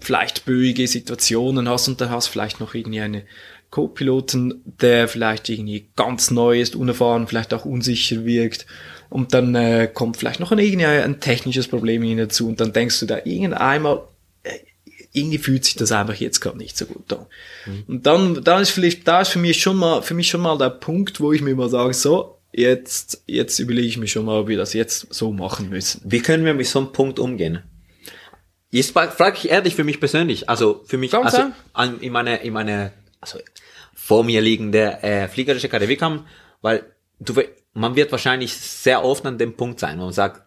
[0.00, 3.22] vielleicht böige Situationen hast und dann hast vielleicht noch irgendwie eine
[3.70, 8.66] Co-Piloten, der vielleicht irgendwie ganz neu ist, unerfahren, vielleicht auch unsicher wirkt.
[9.08, 13.00] Und dann äh, kommt vielleicht noch ein, irgendwie ein technisches Problem hinzu und dann denkst
[13.00, 14.02] du da irgendeinmal,
[14.42, 14.58] äh,
[15.14, 17.26] irgendwie fühlt sich das einfach jetzt gerade nicht so gut an.
[17.86, 20.58] Und dann, da ist vielleicht, da ist für mich schon mal, für mich schon mal
[20.58, 24.40] der Punkt, wo ich mir mal sage, so, jetzt, jetzt überlege ich mir schon mal,
[24.40, 26.02] ob wir das jetzt so machen müssen.
[26.04, 27.62] Wie können wir mit so einem Punkt umgehen?
[28.70, 32.42] Jetzt frage ich ehrlich für mich persönlich, also für mich, Ganz also an, in meine,
[32.42, 33.38] in meine, also
[33.94, 36.26] vor mir liegende äh, fliegerische Karriere kam,
[36.60, 36.84] weil
[37.20, 37.40] du,
[37.72, 40.42] man wird wahrscheinlich sehr oft an dem Punkt sein, wo man sagt,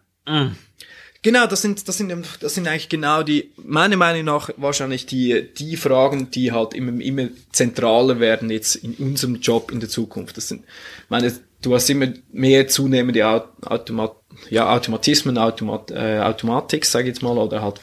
[1.22, 5.48] Genau, das sind, das sind, das sind eigentlich genau die, meiner Meinung nach wahrscheinlich die,
[5.52, 10.36] die Fragen, die halt immer, immer zentraler werden jetzt in unserem Job in der Zukunft.
[10.36, 10.64] Das sind,
[11.08, 13.26] meine, du hast immer mehr zunehmende
[13.62, 14.14] Automat,
[14.48, 17.80] ja, Automatismen, Automat, äh, Automatik, sag ich jetzt mal, oder halt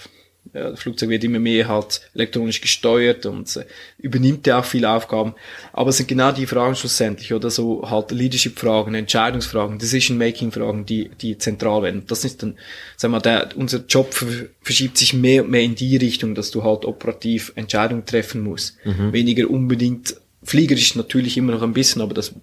[0.56, 3.66] ja, das Flugzeug wird immer mehr halt elektronisch gesteuert und äh,
[3.98, 5.34] übernimmt ja auch viele Aufgaben.
[5.74, 11.38] Aber es sind genau die Fragen schlussendlich oder so halt Leadership-Fragen, Entscheidungsfragen, Decision-Making-Fragen, die, die
[11.38, 12.04] zentral werden.
[12.08, 12.58] Das ist dann,
[12.96, 14.14] sag mal, der, unser Job
[14.62, 18.78] verschiebt sich mehr und mehr in die Richtung, dass du halt operativ Entscheidungen treffen musst.
[18.86, 19.12] Mhm.
[19.12, 22.34] Weniger unbedingt, fliegerisch natürlich immer noch ein bisschen, aber das,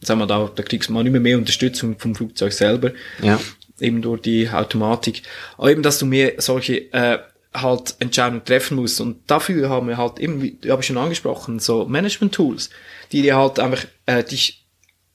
[0.00, 2.92] sag mal, da, da kriegst man immer mehr Unterstützung vom Flugzeug selber.
[3.22, 3.38] Ja
[3.80, 5.22] eben durch die Automatik.
[5.56, 7.18] Aber eben, dass du mehr solche äh,
[7.62, 9.00] halt Entscheidungen treffen muss.
[9.00, 12.70] Und dafür haben wir halt eben, wie habe ich schon angesprochen, so Management-Tools,
[13.12, 14.66] die dir halt einfach äh, dich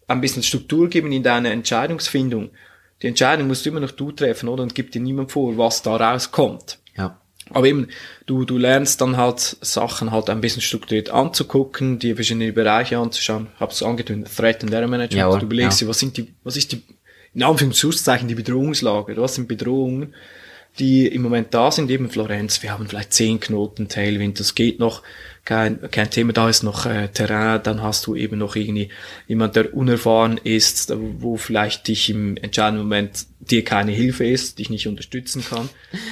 [0.07, 2.51] ein bisschen Struktur geben in deiner Entscheidungsfindung.
[3.01, 4.63] Die Entscheidung musst du immer noch du treffen, oder?
[4.63, 6.79] Und gibt dir niemand vor, was da rauskommt.
[6.97, 7.19] Ja.
[7.49, 7.89] Aber eben,
[8.25, 13.47] du, du lernst dann halt Sachen halt ein bisschen strukturiert anzugucken, die verschiedenen Bereiche anzuschauen.
[13.59, 15.19] Hab's angetönt, Threat and Error Management.
[15.19, 15.85] Jawohl, du überlegst ja.
[15.85, 16.81] dir, was sind die, was ist die,
[17.33, 20.13] in Anführungszeichen die Bedrohungslage, was sind Bedrohungen,
[20.79, 24.79] die im Moment da sind, eben Florenz, wir haben vielleicht zehn Knoten Tailwind, das geht
[24.79, 25.03] noch,
[25.45, 28.89] kein, kein Thema, da ist noch äh, Terrain, dann hast du eben noch irgendwie
[29.27, 34.69] jemand, der unerfahren ist, wo vielleicht dich im entscheidenden Moment dir keine Hilfe ist, dich
[34.69, 35.67] nicht unterstützen kann.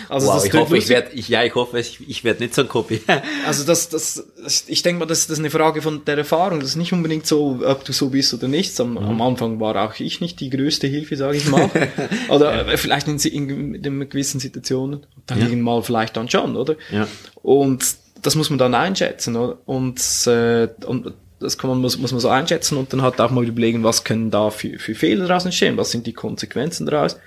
[0.10, 2.54] Also wow, das ich hoffe, ich werde, ich, ja, ich hoffe, ich, ich werde nicht
[2.54, 3.02] so ein Kopie.
[3.46, 4.26] also das, das,
[4.68, 6.60] ich denke mal, das, das ist eine Frage von der Erfahrung.
[6.60, 8.78] Das ist nicht unbedingt so, ob du so bist oder nicht.
[8.82, 8.98] Am, mhm.
[8.98, 11.70] am Anfang war auch ich nicht die größte Hilfe, sage ich mal.
[12.30, 12.76] oder ja.
[12.78, 15.06] vielleicht in, in, in, gewissen Situationen.
[15.26, 15.56] Dann ja.
[15.56, 16.76] mal vielleicht dann schon, oder?
[16.92, 17.08] Ja.
[17.36, 19.36] Und das muss man dann einschätzen.
[19.36, 19.58] Oder?
[19.66, 23.32] Und, äh, und das kann man, muss, muss man so einschätzen und dann halt auch
[23.32, 27.18] mal überlegen, was können da für, für Fehler daraus entstehen, was sind die Konsequenzen daraus.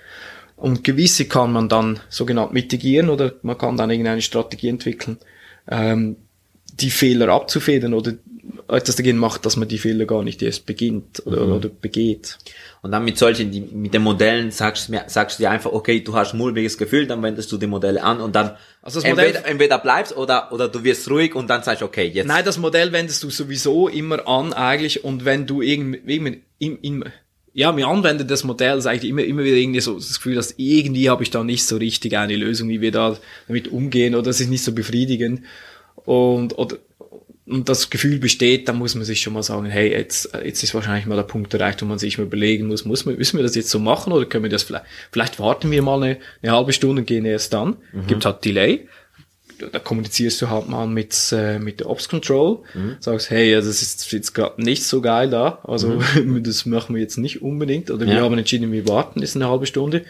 [0.55, 5.17] Und gewisse kann man dann sogenannt mitigieren oder man kann dann irgendeine Strategie entwickeln,
[5.69, 6.15] ähm,
[6.73, 8.13] die Fehler abzufedern oder
[8.67, 11.53] etwas dagegen macht, dass man die Fehler gar nicht erst beginnt oder, mhm.
[11.53, 12.37] oder begeht.
[12.81, 16.01] Und dann mit solchen, die, mit den Modellen sagst, du sagst du dir einfach, okay,
[16.01, 19.09] du hast ein mulmiges Gefühl, dann wendest du die Modelle an und dann also das
[19.09, 22.27] Modell, entweder, entweder bleibst oder, oder du wirst ruhig und dann sagst, okay, jetzt.
[22.27, 27.03] Nein, das Modell wendest du sowieso immer an eigentlich und wenn du irgendwie, im, im,
[27.53, 31.09] ja, mir Anwenden des Modells eigentlich immer, immer wieder irgendwie so das Gefühl, dass irgendwie
[31.09, 34.41] habe ich da nicht so richtig eine Lösung, wie wir da damit umgehen oder es
[34.41, 35.41] ist nicht so befriedigend
[36.05, 36.77] und, oder,
[37.47, 40.73] und das Gefühl besteht, dann muss man sich schon mal sagen, hey, jetzt, jetzt ist
[40.73, 43.43] wahrscheinlich mal der Punkt erreicht, wo man sich mal überlegen muss, muss man, müssen wir
[43.43, 46.51] das jetzt so machen oder können wir das vielleicht, vielleicht warten wir mal eine, eine
[46.51, 47.77] halbe Stunde und gehen erst dann.
[47.93, 48.07] Mhm.
[48.07, 48.87] Gibt halt Delay.
[49.71, 52.97] Da kommunizierst du halt mal mit, äh, mit der Ops Control, mhm.
[52.99, 56.43] sagst, hey, das ist jetzt gerade nicht so geil da, also mhm.
[56.43, 59.65] das machen wir jetzt nicht unbedingt oder wir haben entschieden, wir warten, ist eine halbe
[59.65, 60.03] Stunde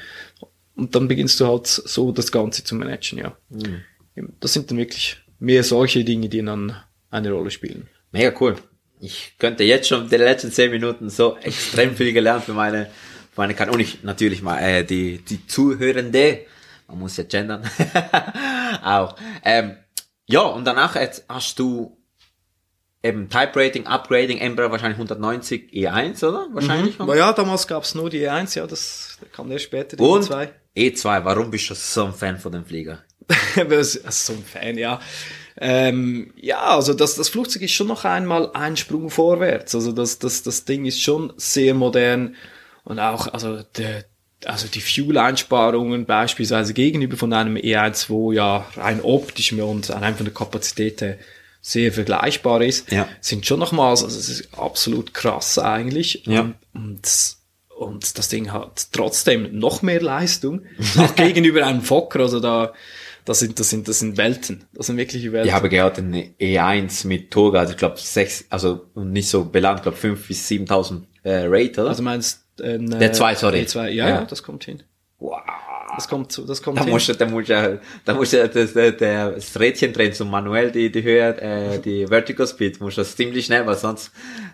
[0.75, 3.37] und dann beginnst du halt so das Ganze zu managen, ja.
[3.49, 4.29] Mhm.
[4.39, 6.77] Das sind dann wirklich mehr solche Dinge, die dann
[7.15, 7.87] eine Rolle spielen.
[8.11, 8.55] Mega cool.
[8.99, 12.85] Ich könnte jetzt schon in den letzten zehn Minuten so extrem viel gelernt für meine,
[13.33, 16.45] für meine kann und ich natürlich mal äh, die die Zuhörende,
[16.87, 17.63] man muss ja gendern,
[18.83, 19.15] auch.
[19.43, 19.77] Ähm,
[20.27, 21.97] ja und danach jetzt hast du
[23.03, 26.47] eben Type Rating, Upgrading, Embraer wahrscheinlich 190 E1, oder?
[26.51, 26.97] Wahrscheinlich.
[26.97, 27.09] Mhm.
[27.13, 30.49] Ja, damals gab's nur die E1, ja, das kam erst später, die und E2.
[30.75, 33.03] E2, warum bist du so ein Fan von dem Flieger?
[34.09, 34.99] so ein Fan, ja.
[35.57, 39.73] Ähm, ja, also das, das Flugzeug ist schon noch einmal ein Sprung vorwärts.
[39.73, 42.35] Also das, das, das Ding ist schon sehr modern
[42.83, 44.05] und auch, also der,
[44.45, 50.25] also die Fuel-Einsparungen beispielsweise gegenüber von einem E1, wo ja rein optisch und rein von
[50.25, 51.17] der Kapazität her
[51.61, 53.07] sehr vergleichbar ist, ja.
[53.21, 56.23] sind schon nochmals, also es ist absolut krass eigentlich.
[56.27, 56.53] Ja.
[56.73, 57.35] Und,
[57.75, 60.61] und das Ding hat trotzdem noch mehr Leistung,
[60.99, 62.73] auch gegenüber einem Fokker, also da,
[63.25, 64.65] das sind, das sind, das sind Welten.
[64.73, 65.49] Das sind wirkliche Welten.
[65.49, 69.79] Ich habe gehört, eine E1 mit Turga, also ich glaube sechs, also nicht so belangt,
[69.79, 71.89] ich glaube fünf bis 7.000 äh, Rate, oder?
[71.89, 73.61] Also meinst, äh, der zwei, sorry.
[73.61, 74.83] E2, ja, ja, ja, das kommt hin.
[75.19, 75.41] Wow.
[75.95, 76.91] Das kommt, das kommt da hin.
[76.91, 80.91] Musst du, da musst du, da musst du das, das, Rädchen drehen zum manuell die,
[80.91, 84.11] die Höhe, äh, die Vertical Speed, musst du das ziemlich schnell, weil sonst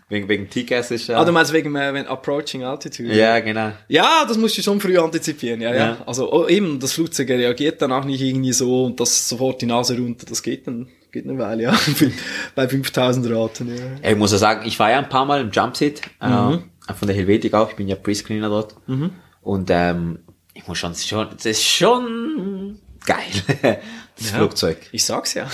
[0.10, 1.20] wegen, wegen TCAS ist ja.
[1.20, 3.14] Ah, du meinst wegen, äh, wenn Approaching Altitude?
[3.14, 3.72] Ja, genau.
[3.88, 5.76] Ja, das musst du schon früh antizipieren, ja, ja.
[5.76, 5.98] ja.
[6.06, 9.66] Also, oh, eben, das Flugzeug reagiert dann auch nicht irgendwie so und das sofort die
[9.66, 11.80] Nase runter, das geht dann, geht eine Weile, ja.
[12.56, 14.12] Bei 5000 Raten, ja.
[14.12, 16.64] Ich muss ja sagen, ich war ja ein paar Mal im Jumpseat, äh, mhm.
[16.94, 18.76] von der Helvetik auch, ich bin ja Pre-Screener dort.
[18.88, 19.12] Mhm.
[19.42, 20.20] Und, ähm,
[20.54, 23.32] ich muss schon, schon, das ist schon geil,
[24.18, 24.78] das ja, Flugzeug.
[24.92, 25.50] Ich sag's ja.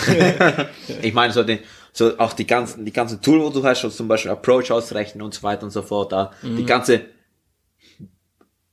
[1.02, 1.60] ich meine, so den,
[1.94, 5.22] so auch die ganzen, die ganzen Tool, wo du hast, so zum Beispiel Approach ausrechnen
[5.22, 6.58] und so weiter und so fort, da, mhm.
[6.58, 7.06] die ganze,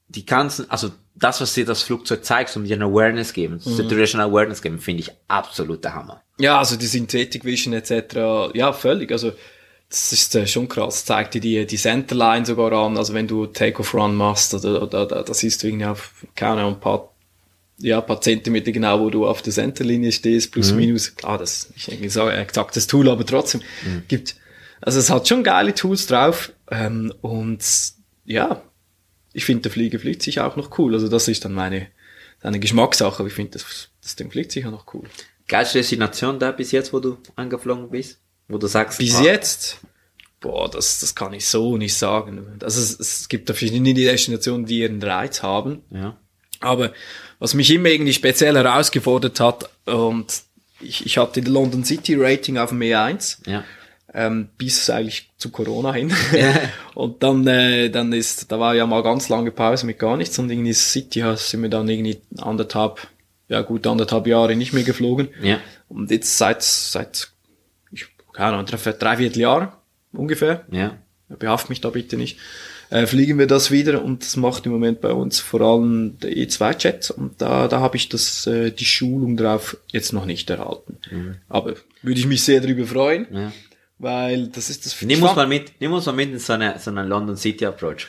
[0.09, 3.77] die ganzen, also das, was dir das Flugzeug zeigt, um dir eine Awareness geben, Mhm.
[3.77, 6.23] Situational Awareness geben, finde ich absolut der Hammer.
[6.39, 8.53] Ja, also die Synthetic Vision etc.
[8.55, 9.13] Ja, völlig.
[9.13, 9.33] Also
[9.95, 11.05] das ist äh, schon krass.
[11.05, 12.99] Zeigt dir die, die Centerline sogar an.
[12.99, 16.75] Also wenn du Take-off-Run machst, oder, oder, oder das siehst du irgendwie auf, keine Ahnung,
[16.75, 17.15] ein paar,
[17.79, 21.15] ja, ein paar Zentimeter genau, wo du auf der Centerlinie stehst, plus minus.
[21.15, 23.63] Klar, das ist nicht irgendwie so ein exaktes Tool, aber trotzdem
[24.09, 24.35] gibt,
[24.81, 26.53] also es hat schon geile Tools drauf.
[26.73, 27.63] Ähm, und
[28.25, 28.63] ja,
[29.33, 30.95] ich finde, der Flieger fliegt sich auch noch cool.
[30.95, 31.87] Also das ist dann meine,
[32.43, 35.05] eine Geschmackssache, aber ich finde, das, das Ding fliegt sich auch noch cool.
[35.47, 38.19] Geilste Destination da bis jetzt, wo du angeflogen bist?
[38.49, 39.79] Wo du sagst, Bis ah, jetzt?
[40.41, 42.59] Boah, das, das kann ich so nicht sagen.
[42.63, 45.83] Also es, es gibt da verschiedene Destinationen, die ihren Reiz haben.
[45.91, 46.19] Ja.
[46.61, 46.93] Aber
[47.39, 50.43] was mich immer irgendwie speziell herausgefordert hat, und
[50.81, 53.65] ich, ich hatte die London City Rating auf dem E1, Ja.
[54.13, 56.13] ähm, bis eigentlich zu Corona hin.
[56.95, 60.39] und dann, äh, dann ist, da war ja mal ganz lange Pause mit gar nichts
[60.39, 63.07] und irgendwie City sind wir dann irgendwie anderthalb,
[63.49, 65.29] ja gut anderthalb Jahre nicht mehr geflogen.
[65.43, 65.59] Ja.
[65.89, 67.31] Und jetzt seit, seit,
[68.35, 69.81] keine Ahnung, drei, drei Vierteljahr
[70.13, 70.99] ungefähr, Ja.
[71.29, 72.39] behaft mich da bitte nicht,
[72.91, 76.31] äh, fliegen wir das wieder und das macht im Moment bei uns vor allem der
[76.37, 80.99] E2-Jet und da, da habe ich das, äh, die Schulung drauf jetzt noch nicht erhalten.
[81.49, 83.53] Aber würde ich mich sehr darüber freuen, Ja.
[83.99, 86.79] weil das ist das Nimm uns mal mit, nimm uns mal mit in so eine,
[86.79, 88.09] so eine London City Approach.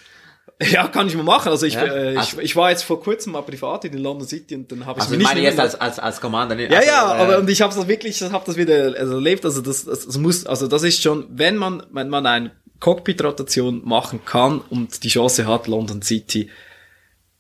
[0.72, 1.50] Ja, kann ich mal machen.
[1.50, 1.84] Also ich, Ja?
[1.84, 4.86] äh, ich, Also- ich war jetzt vor kurzem mal privat in London City und dann
[4.86, 6.72] habe ich Also mir ich meine nicht jetzt als, als, als Commander nicht.
[6.72, 9.16] Ja, also, ja, äh, aber und ich habe das wirklich, ich habe das wieder also
[9.16, 9.44] erlebt.
[9.44, 13.82] Also das, das, das muss, also das ist schon, wenn man, wenn man eine Cockpit-Rotation
[13.86, 16.50] machen kann und die Chance hat, London City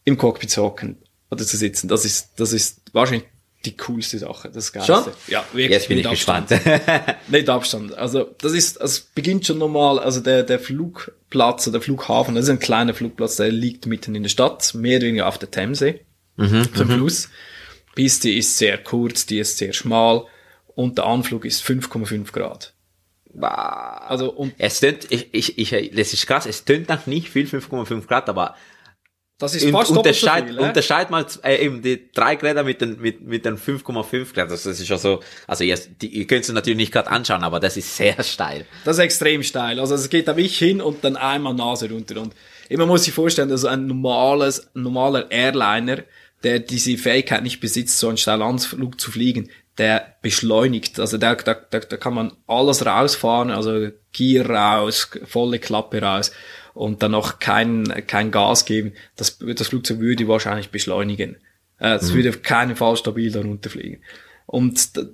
[0.03, 0.97] im Cockpit zu hocken
[1.31, 3.27] oder zu sitzen, das ist, das ist wahrscheinlich
[3.65, 4.93] die coolste Sache, das Geilste.
[4.93, 5.13] Schon?
[5.27, 5.71] Ja, wirklich.
[5.71, 6.49] Jetzt bin ich mit Abstand.
[6.49, 7.15] gespannt.
[7.27, 7.97] Nicht Abstand.
[7.97, 12.45] Also das ist, es beginnt schon normal, also der, der Flugplatz oder der Flughafen, das
[12.45, 15.51] ist ein kleiner Flugplatz, der liegt mitten in der Stadt, mehr oder weniger auf der
[15.51, 15.99] Themse,
[16.37, 17.29] Mhm, zum Fluss.
[17.95, 20.25] Piste ist sehr kurz, die ist sehr schmal
[20.75, 22.73] und der Anflug ist 5,5 Grad.
[23.39, 27.47] Also und es tönt, ich, ich, ich, das ist krass, es tönt nach nicht viel,
[27.47, 28.55] 5,5 Grad, aber
[29.37, 30.59] das ist fast doppelt so unterscheid, viel.
[30.59, 34.49] unterscheid mal äh, eben die drei Grad mit den, mit, mit den 5,5 Grad.
[34.49, 37.59] Das ist ja so, also jetzt, die, ihr könnt es natürlich nicht gerade anschauen, aber
[37.59, 38.65] das ist sehr steil.
[38.85, 39.81] Das ist extrem steil.
[39.81, 42.21] Also es geht da wirklich hin und dann einmal Nase runter.
[42.21, 42.33] Und
[42.69, 46.03] immer muss ich vorstellen, also ein normales, normaler Airliner,
[46.43, 50.97] der diese Fähigkeit nicht besitzt, so einen steilen Anflug zu fliegen, der beschleunigt.
[50.97, 56.31] Also da, da, da, da kann man alles rausfahren, also Gier raus, volle Klappe raus
[56.75, 58.93] und dann noch kein, kein Gas geben.
[59.15, 61.37] Das, das Flugzeug würde wahrscheinlich beschleunigen.
[61.79, 64.03] Äh, Das würde auf keinen Fall stabil da runterfliegen.
[64.45, 65.05] Und d-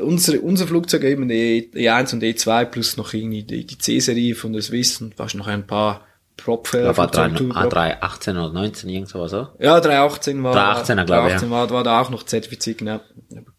[0.00, 4.52] unsere, unser Flugzeug eben die E1 und E2 plus noch irgendwie die, die C-Serie von
[4.54, 6.06] der Swiss und fast noch ein paar
[6.36, 6.88] Propfehler.
[6.90, 7.28] Aber A3,
[7.68, 9.48] A3, 18 oder 19, irgend sowas, so.
[9.58, 13.00] Ja, 318 war, 318er, glaube ich, 318 war, war da auch noch zertifiziert, ne?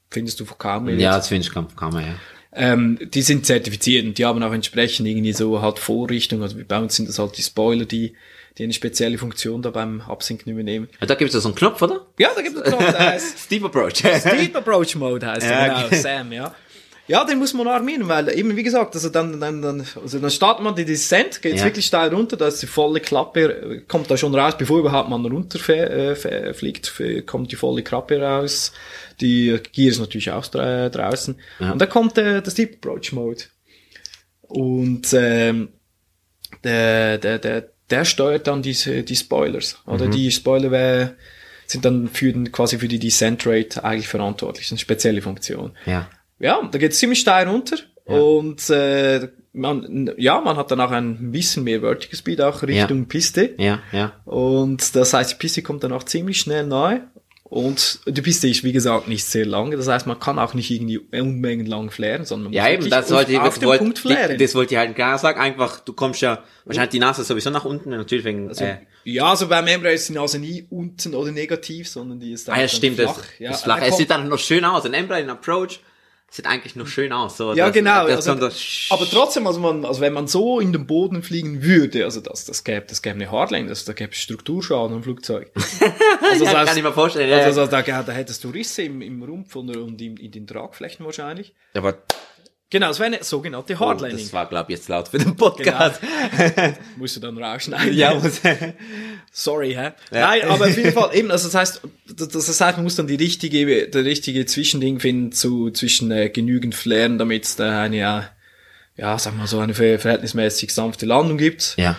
[0.10, 2.14] Findest du von kaum mehr Ja, das finde ich, kann, kann man, ja.
[2.54, 6.44] Ähm, die sind zertifiziert und die haben auch entsprechend irgendwie so halt Vorrichtungen.
[6.44, 8.14] Also bei uns sind das halt die Spoiler, die,
[8.58, 10.90] die eine spezielle Funktion da beim Absinken übernehmen.
[11.00, 12.06] ja da gibt es so einen Knopf, oder?
[12.20, 14.02] Ja, da gibt es einen Knopf, der heißt Steep Approach.
[14.02, 15.96] Deep Approach Mode heißt Ja, genau, okay.
[15.96, 16.54] Sam, ja.
[17.12, 20.32] Ja, den muss man armieren, weil eben, wie gesagt, also dann, dann, dann, also dann
[20.32, 21.66] startet man die Descent, geht's Ja.
[21.66, 25.10] wirklich steil runter, da ist die volle Klappe, äh, kommt da schon raus, bevor überhaupt
[25.10, 28.72] man runterfliegt, äh, kommt die volle Klappe raus,
[29.20, 33.44] die Gear ist natürlich auch dra draußen, und dann kommt der, der Deep Approach Mode.
[34.44, 35.70] Und, ähm,
[36.64, 40.12] der, der, der, der steuert dann diese, die Spoilers, oder Mhm.
[40.12, 41.16] die Spoiler wär-
[41.68, 45.22] sind dann für den, quasi für die Descent Rate eigentlich verantwortlich, das ist eine spezielle
[45.22, 45.72] Funktion.
[45.86, 46.10] ja.
[46.42, 47.78] Ja, da geht's ziemlich steil runter.
[48.06, 53.08] Und äh, man, ja, man hat dann auch ein bisschen mehr Vertical Speed auch Richtung
[53.08, 53.54] Piste.
[53.58, 54.14] Ja, ja.
[54.26, 57.08] und das heißt, die Piste kommt dann auch ziemlich schnell nahe.
[57.44, 60.72] Und die Piste ist wie gesagt nicht sehr lang, das heißt, man kann auch nicht
[60.72, 63.68] irgendwie Unmengen lang flären, sondern man Ja, muss eben, das wollte ich, auf, auf den
[63.68, 64.38] wollte, Punkt flären.
[64.38, 67.66] das wollte ich halt klar sagen, einfach, du kommst ja, wahrscheinlich die Nase sowieso nach
[67.66, 71.90] unten, natürlich wegen, äh, ja, also beim Embraer ist die Nase nie unten oder negativ,
[71.90, 73.18] sondern die ist ah ja, dann stimmt, flach.
[73.18, 75.82] das, Ja, das flach, es sieht dann noch schön aus, ein Embraer in Approach
[76.34, 77.54] sieht eigentlich noch schön aus, so.
[77.54, 78.08] Ja, das, genau.
[78.08, 82.06] Das also, aber trotzdem, also, man, also wenn man so in den Boden fliegen würde,
[82.06, 85.52] also das, das gäbe, das gäbe eine Hardline, das, da gäbe es Strukturschaden am Flugzeug.
[86.24, 87.68] Also, ja, das heißt- kann ich mir vorstellen, ja, Also, ja.
[87.68, 91.06] da, da, da hättest du Risse im, im Rumpf und, und in, in den Tragflächen
[91.06, 91.54] wahrscheinlich.
[91.74, 91.98] aber
[92.72, 94.18] Genau, es wäre eine sogenannte oh, Hardlining.
[94.18, 96.00] das war, glaube ich, jetzt laut für den Podcast.
[96.98, 97.94] Musst du dann rausschneiden.
[97.96, 98.42] Ja, muss,
[99.32, 99.92] Sorry, hä?
[100.12, 101.82] Nein, aber auf jeden Fall eben, also das heißt,
[102.16, 106.74] das, heißt, man muss dann die richtige, der richtige Zwischending finden zu, zwischen äh, genügend
[106.74, 111.38] Flären, damit es da eine, äh, ja, sag mal so eine ver- verhältnismäßig sanfte Landung
[111.38, 111.76] gibt.
[111.78, 111.98] ja.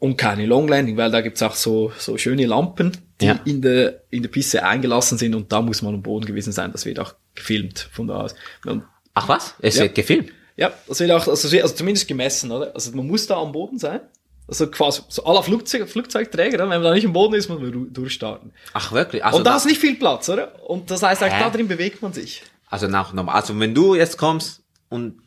[0.00, 3.40] und keine Long Landing, weil da gibt's auch so, so schöne Lampen, die Ja.
[3.44, 6.72] in der, in der Piste eingelassen sind und da muss man am Boden gewesen sein.
[6.72, 8.34] Das wird auch gefilmt von da aus.
[8.64, 8.82] Und
[9.14, 9.54] Ach was?
[9.60, 9.82] Es Ja.
[9.84, 10.30] wird gefilmt.
[10.56, 12.74] ja, das wird auch, also, also zumindest gemessen, oder?
[12.74, 14.00] Also man muss da am Boden sein.
[14.48, 17.92] Also quasi so aller Flugzeug, Flugzeugträger, wenn man da nicht am Boden ist, muss man
[17.92, 18.52] durchstarten.
[18.72, 19.24] Ach wirklich?
[19.24, 20.68] Also und da ist nicht viel Platz, oder?
[20.68, 22.42] Und das heißt, auch da drin bewegt man sich.
[22.68, 23.36] Also nach normal.
[23.36, 25.20] Also wenn du jetzt kommst und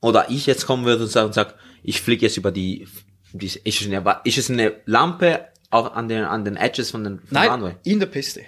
[0.00, 2.86] oder ich jetzt kommen würde und sag, und sag ich fliege jetzt über die,
[3.32, 7.04] die ist, es eine, ist es eine Lampe auch an den an den Edges von
[7.04, 7.70] den von Runway?
[7.72, 8.42] Nein, in der Piste.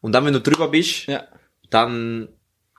[0.00, 1.24] Und dann wenn du drüber bist, Ja.
[1.70, 2.28] dann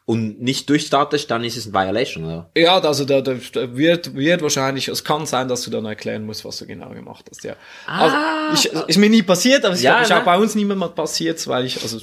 [0.10, 2.50] und nicht durchstartest, dann ist es ein Violation, oder?
[2.58, 6.44] Ja, also da, da, wird, wird wahrscheinlich, es kann sein, dass du dann erklären musst,
[6.46, 7.56] was du genau gemacht hast, ja.
[7.86, 8.16] Also,
[8.56, 10.26] ich, ist mir nie passiert, aber es Ja, ist auch ne?
[10.26, 12.00] bei uns niemand mal passiert, weil ich, also,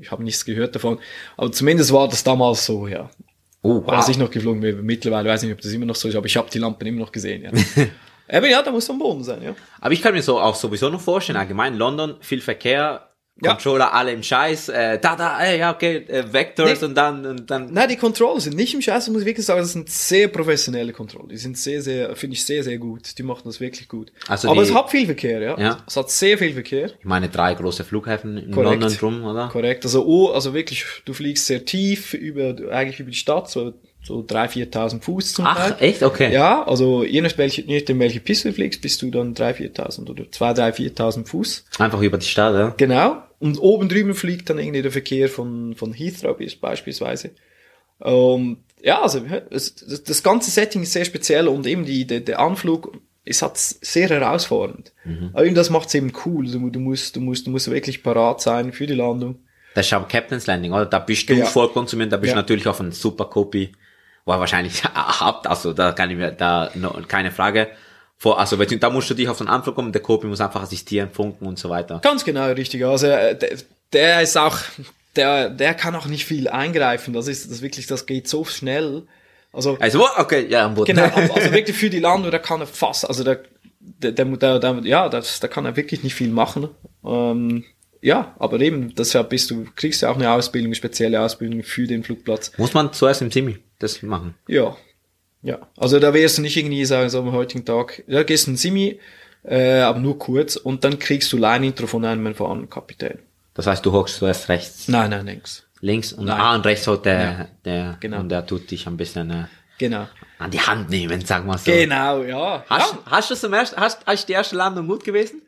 [0.00, 1.00] ich habe nichts gehört davon.
[1.36, 3.10] Aber zumindest war das damals so, ja.
[3.62, 6.06] Oh, Als ich noch geflogen bin, mittlerweile weiß ich nicht, ob das immer noch so
[6.06, 7.50] ist, aber ich habe die Lampen immer noch gesehen, ja.
[8.30, 9.56] Aber ja, da muss am Boden sein, ja.
[9.80, 13.07] Aber ich kann mir so auch sowieso noch vorstellen, allgemein London, viel Verkehr,
[13.40, 13.52] Ja.
[13.52, 16.86] Controller alle im Scheiß, äh, da, da, ey, ja, okay, äh, Vectors Nee.
[16.88, 19.60] und dann, und dann, Nein, die Controller sind nicht im Scheiß, muss ich wirklich sagen,
[19.60, 21.28] das sind sehr professionelle Controller.
[21.28, 23.16] Die sind sehr, sehr, finde ich sehr, sehr gut.
[23.16, 24.10] Die machen das wirklich gut.
[24.26, 25.58] Also Aber die- es hat viel Verkehr, ja.
[25.58, 25.78] Ja.
[25.86, 26.86] Es hat sehr viel Verkehr.
[26.98, 28.82] ich meine, drei große Flughäfen in Korrekt.
[28.82, 29.48] London drum, oder?
[29.52, 29.84] Korrekt.
[29.84, 33.72] Also, oh, also wirklich, du fliegst sehr tief über, eigentlich über die Stadt, so,
[34.02, 35.74] so 3.000, 4.000 Fuß zum Teil.
[35.76, 36.02] Ach, echt?
[36.02, 36.32] Okay.
[36.32, 39.74] Ja, also je nach welche, je nachdem welche Piste du fliegst, bist du dann 3.000,
[39.76, 41.64] 4.000 oder 2.000, 3.000, 4.000 Fuß.
[41.78, 42.74] Einfach über die Stadt, ja.
[42.76, 43.22] Genau.
[43.38, 47.30] Und oben drüben fliegt dann irgendwie der Verkehr von, von Heathrow beispielsweise.
[48.02, 52.38] Ähm, ja, also es, das, ganze Setting ist sehr speziell und eben die, der, der
[52.40, 54.92] Anflug ist halt sehr herausfordernd.
[55.32, 56.50] Aber eben das macht's eben cool.
[56.50, 59.40] Du, du, musst, du, musst, du musst wirklich parat sein für die Landung.
[59.74, 60.86] Das ist aber Captain's Landing, oder?
[60.86, 61.46] Da bist du Ja.
[61.46, 62.42] voll konsumiert, da bist du Ja.
[62.42, 63.72] natürlich auf einen super Copy,
[64.24, 67.68] wo er wahrscheinlich habt, also da kann ich mir, da, no, keine Frage.
[68.18, 70.62] Vor, also wenn- da musst du dich auf einen Anflug kommen, der Copy muss einfach
[70.62, 72.00] assistieren, funken und so weiter.
[72.02, 72.84] Ganz genau, richtig.
[72.84, 73.50] Also äh, der,
[73.92, 74.58] der ist auch,
[75.16, 77.14] der, der kann auch nicht viel eingreifen.
[77.14, 79.04] Das ist das wirklich, das geht so schnell.
[79.52, 80.94] Also Also, okay, ja, am Boden.
[80.94, 81.04] Genau,
[81.34, 83.40] also wirklich für die Landung, da kann er fast, also der,
[83.80, 86.68] der, der, der, ja, das, da kann er wirklich nicht viel machen.
[87.04, 87.64] Ähm,
[88.00, 92.04] ja, aber eben, deshalb bist du, kriegst du auch eine Ausbildung, spezielle Ausbildung für den
[92.04, 92.52] Flugplatz.
[92.58, 94.34] Muss man zuerst im Simi das machen.
[94.46, 94.76] Ja,
[95.48, 95.58] ja.
[95.76, 99.00] Also da wirst du nicht irgendwie sagen, so am heutigen Tag, ja, gehst in Simi,
[99.44, 103.18] äh, aber nur kurz und dann kriegst du Line-Intro von einem erfahrenen Kapitän.
[103.54, 105.64] Das heißt, du hockst zuerst rechts, Nein, nein, nix.
[105.80, 106.40] links und, Nein.
[106.40, 108.20] ah, und rechts holt der, der, genau.
[108.20, 109.44] und der tut dich ein bisschen äh,
[109.78, 110.06] Genau.
[110.38, 111.70] an die Hand nehmen, sagen wir so.
[111.70, 112.64] Genau, ja.
[112.68, 112.98] Hast, ja.
[113.06, 115.42] hast du zum ersten, hast, hast die erste Landung gut gewesen?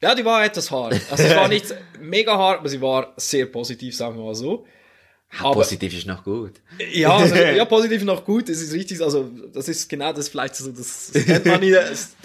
[0.00, 0.94] Ja, die war etwas hart.
[1.10, 4.64] Also es war nicht mega hart, aber sie war sehr positiv, sagen wir mal so.
[5.40, 6.52] Aber- positiv ist noch gut.
[6.92, 10.56] Ja, also, ja, positiv noch gut, das ist richtig, also das ist genau das vielleicht
[10.56, 11.76] so, das, das kennt man nicht,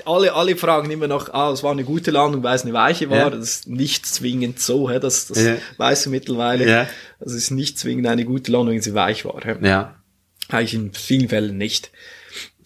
[0.05, 3.09] alle, alle fragen immer noch, ah, es war eine gute Landung, weil es eine weiche
[3.09, 3.29] war, Ja.
[3.29, 5.57] das ist nicht zwingend so, hä, das, das Ja.
[5.77, 6.87] weißt du mittlerweile, Ja.
[7.19, 9.55] das ist nicht zwingend eine gute Landung, wenn sie weich war, hä.
[9.61, 9.95] Ja.
[10.49, 11.91] eigentlich in vielen Fällen nicht.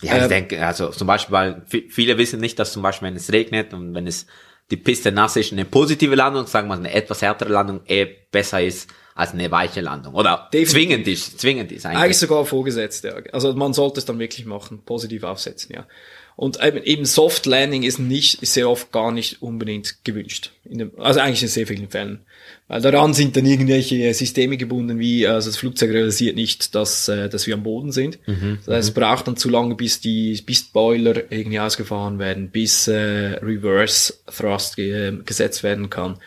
[0.04, 3.08] Ja, ich Ähm, denke, also zum Beispiel, weil vi- viele wissen nicht, dass zum Beispiel,
[3.08, 4.28] wenn es regnet und wenn es
[4.70, 8.06] die Piste nass ist, eine positive Landung, sagen wir mal, eine etwas härtere Landung eh
[8.32, 10.14] besser ist als eine weiche Landung.
[10.14, 10.72] Oder Definitiv.
[10.72, 12.04] zwingend ist, zwingend ist eigentlich.
[12.04, 13.16] Eigentlich sogar vorgesetzt, ja.
[13.34, 15.88] Also man sollte es dann wirklich machen, positiv aufsetzen, ja.
[16.36, 20.52] Und eben, Soft Landing ist nicht, ist sehr oft gar nicht unbedingt gewünscht.
[20.66, 22.20] Dem, also eigentlich in sehr vielen Fällen.
[22.68, 27.28] Weil daran sind dann irgendwelche Systeme gebunden, wie, also das Flugzeug realisiert nicht, dass, äh,
[27.28, 28.20] dass wir am Boden sind.
[28.28, 32.88] das heißt, es braucht dann zu lange, bis die, bis Boiler irgendwie ausgefahren werden, bis
[32.88, 36.20] äh, Reverse Thrust ge gesetzt werden kann.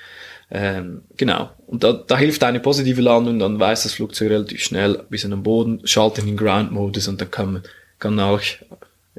[0.50, 1.50] Ähm, genau.
[1.66, 5.30] Und da, da hilft eine positive Landung, dann weiß das Flugzeug relativ schnell bis an
[5.30, 7.62] den Boden, schaltet in den Ground-Modus und dann kann man,
[7.98, 8.40] kann auch,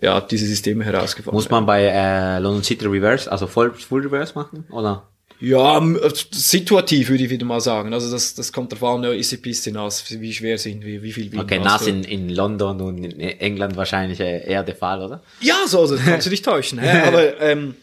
[0.01, 4.33] ja, diese Systeme herausgefahren Muss man bei äh, London City Reverse, also voll, full Reverse
[4.35, 4.65] machen?
[4.71, 5.07] Oder?
[5.39, 7.93] Ja, äh, situativ würde ich wieder mal sagen.
[7.93, 11.11] Also das, das kommt darauf an, ist die Piste nass, wie schwer sind wir, wie
[11.11, 15.01] viel Wind Okay, nass in, in London und in England wahrscheinlich äh, eher der Fall,
[15.01, 15.23] oder?
[15.39, 16.79] Ja, so, also kannst du dich täuschen.
[17.05, 17.75] Aber ähm,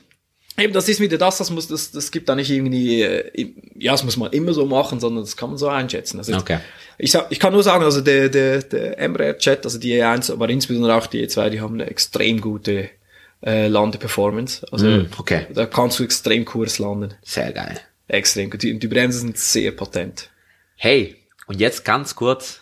[0.59, 3.93] eben, das ist wieder das, das muss, das, das gibt da nicht irgendwie, äh, ja,
[3.93, 6.19] das muss man immer so machen, sondern das kann man so einschätzen.
[6.19, 6.59] Also Okay.
[6.99, 10.33] ich, sag, ich kann nur sagen, also der, der, der Embraer Jet, also die E1,
[10.33, 12.91] aber insbesondere auch die E2, die haben eine extrem gute
[13.45, 14.67] äh, Landeperformance.
[14.73, 15.47] Also Mm, okay.
[15.55, 17.15] da kannst du extrem kurz landen.
[17.23, 17.81] Sehr geil.
[18.09, 18.63] Extrem gut.
[18.63, 20.31] Die, die Bremsen sind sehr patent.
[20.77, 22.61] Hey, und jetzt ganz kurz,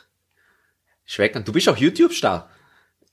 [1.04, 2.50] Schweckern, du bist auch YouTube-Star.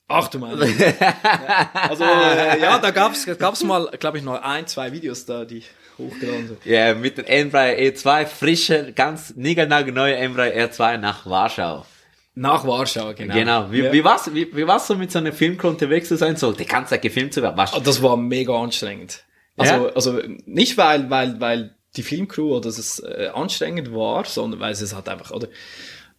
[0.06, 0.48] Ach du ja,
[1.88, 5.62] also äh, ja, da gab's gab's mal, glaube ich, noch ein, zwei Videos da, die
[5.98, 6.66] hochgeladen sind.
[6.66, 11.86] Ja, mit dem Embraer E2, frische, ganz niegelnagelneue Embraer R2 nach Warschau.
[12.34, 13.34] Nach Warschau, genau.
[13.34, 13.70] Genau.
[13.72, 13.92] Wie, Ja.
[13.92, 16.66] wie war's, wie, wie war's so mit so einer Filmcrew unterwegs zu sein, so die
[16.66, 17.56] ganze Zeit gefilmt zu werden?
[17.56, 19.24] Warst, Ah, Das war mega anstrengend.
[19.56, 19.92] Also, Ja?
[19.94, 24.94] also nicht weil, weil, weil die Filmcrew oder es äh, anstrengend war, sondern weil es
[24.94, 25.46] halt einfach, oder,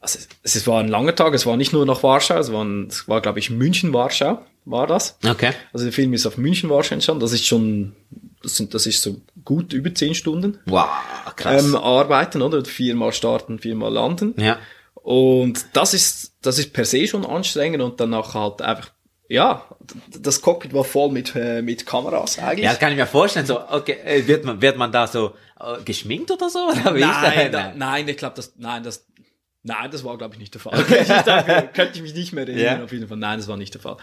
[0.05, 2.63] also es, es war ein langer Tag, es war nicht nur nach Warschau, es war,
[2.63, 5.17] ein, es war glaube ich München, Warschau, war das.
[5.27, 5.51] okay.
[5.73, 7.95] Also der Film ist auf München, Warschau entstanden, das ist schon,
[8.43, 10.59] das sind, das ist so gut über zehn Stunden.
[10.65, 10.87] Wow,
[11.35, 11.65] krass.
[11.65, 12.63] Ähm, arbeiten, oder?
[12.63, 14.35] Viermal starten, viermal landen.
[14.37, 14.59] ja.
[14.93, 18.89] Und das ist, das ist per se schon anstrengend und danach halt einfach,
[19.29, 19.63] ja,
[20.19, 22.63] das Cockpit war voll mit, äh, mit Kameras eigentlich.
[22.63, 23.45] Ja, das kann ich mir vorstellen.
[23.45, 26.69] So, okay, äh, wird man, wird man da so äh, geschminkt oder so?
[26.71, 29.05] Oder nein, da, nein, ich glaube, das, nein, das,
[29.65, 30.79] nein, das war, glaube ich, nicht der Fall.
[30.89, 32.83] ich dachte, könnte ich mich nicht mehr erinnern, Ja.
[32.83, 33.17] auf jeden Fall.
[33.17, 33.97] Nein, das war nicht der Fall.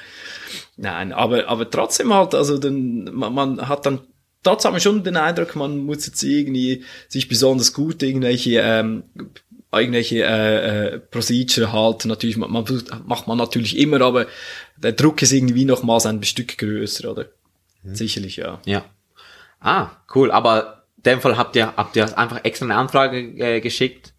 [0.77, 4.01] Nein, aber, aber trotzdem halt, also, dann, man, man hat dann,
[4.43, 9.05] trotzdem schon den Eindruck, man muss jetzt irgendwie sich besonders gut irgendwelche, ähm,
[9.73, 12.09] irgendwelche äh, äh, Procedure halten.
[12.09, 12.65] Natürlich, man, man
[13.07, 14.27] macht man natürlich immer, aber
[14.77, 17.27] der Druck ist irgendwie nochmals ein Stück größer, oder?
[17.83, 17.95] Mhm.
[17.95, 18.61] Sicherlich, ja.
[18.67, 18.85] Ja.
[19.61, 20.31] Ah, cool.
[20.31, 24.12] Aber in dem Fall habt ihr, habt ihr einfach extra eine Anfrage äh, geschickt?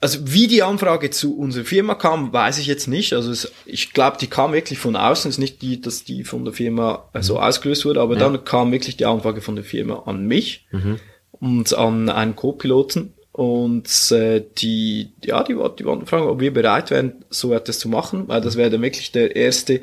[0.00, 3.12] Also wie die Anfrage zu unserer Firma kam, weiß ich jetzt nicht.
[3.12, 5.28] Also es, ich glaube, die kam wirklich von außen.
[5.28, 8.72] Es ist nicht die, dass die von der Firma so ausgelöst wurde, aber dann kam
[8.72, 10.66] wirklich die Anfrage von der Firma an mich
[11.32, 13.12] und an einen Co-Piloten.
[13.32, 17.78] Und äh, die, ja, die, wollten- die wollten fragen, ob wir bereit wären, so etwas
[17.78, 19.80] zu machen, weil das wäre dann wirklich der erste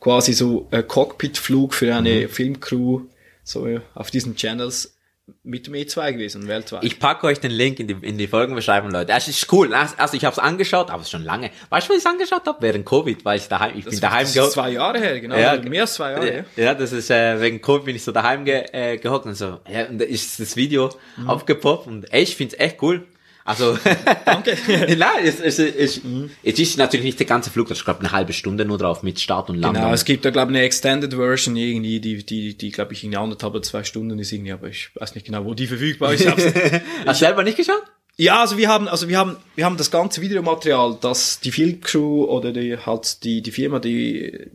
[0.00, 3.00] quasi so äh, Cockpit-Flug für eine Filmcrew
[3.42, 4.93] so äh, auf diesen Channels
[5.42, 6.84] mit dem E2 gewesen, weltweit.
[6.84, 9.12] Ich packe euch den Link in die, in die Folgenbeschreibung, Leute.
[9.12, 9.72] Es ist cool.
[9.72, 11.50] Also ich habe es angeschaut, aber es ist schon lange.
[11.70, 12.58] Weißt du, was ich angeschaut habe?
[12.60, 15.36] Während Covid, weil ich daheim, ich bin daheim das geho- ist zwei Jahre her, genau.
[15.36, 16.44] Ja, mehr als zwei Jahre her.
[16.56, 19.60] Ja, das ist äh, wegen Covid bin ich so daheim ge, äh, gehockt und so.
[19.70, 21.30] Ja, und da ist das Video Mhm.
[21.30, 23.06] aufgepoppt und ey, ich find's echt cool.
[23.44, 23.78] Also
[24.24, 24.56] Danke.
[24.66, 26.00] Nein, es, es, es,
[26.42, 29.02] es ist natürlich nicht der ganze Flug, das ist glaube eine halbe Stunde nur drauf
[29.02, 29.82] mit Start und Landung.
[29.82, 33.04] Genau, es gibt da glaube ich eine Extended Version irgendwie, die, die, die glaube ich
[33.04, 36.14] irgendwie anderthalb oder zwei Stunden ist irgendwie, aber ich weiß nicht genau, wo die verfügbar
[36.14, 36.26] ist.
[37.06, 37.82] Hast du selber nicht geschaut?
[38.16, 42.24] ja, also wir haben, also wir haben, wir haben das ganze Videomaterial, das die Filmcrew
[42.24, 44.50] oder die halt die die Firma, die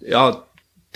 [0.00, 0.45] ja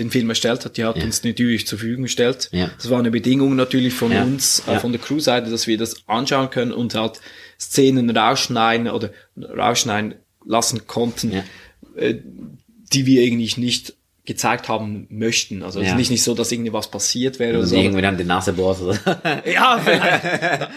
[0.00, 2.48] den Film erstellt hat, die hat uns natürlich zur Verfügung gestellt.
[2.52, 2.70] Ja.
[2.76, 4.22] Das war eine Bedingung natürlich von Ja.
[4.24, 4.78] uns, äh, Ja.
[4.80, 7.20] von der Crew-Seite, dass wir das anschauen können und halt
[7.60, 11.44] Szenen rausschneiden oder rausschneiden lassen konnten, Ja.
[11.96, 12.16] äh,
[12.92, 13.94] die wir eigentlich nicht
[14.30, 15.64] gezeigt haben möchten.
[15.64, 15.92] Also es Ja.
[15.94, 17.80] ist nicht, nicht so, dass irgendwie was passiert wäre oder Also so.
[17.82, 18.96] irgendwie dann die Nase bohrst oder
[19.44, 19.80] Ja,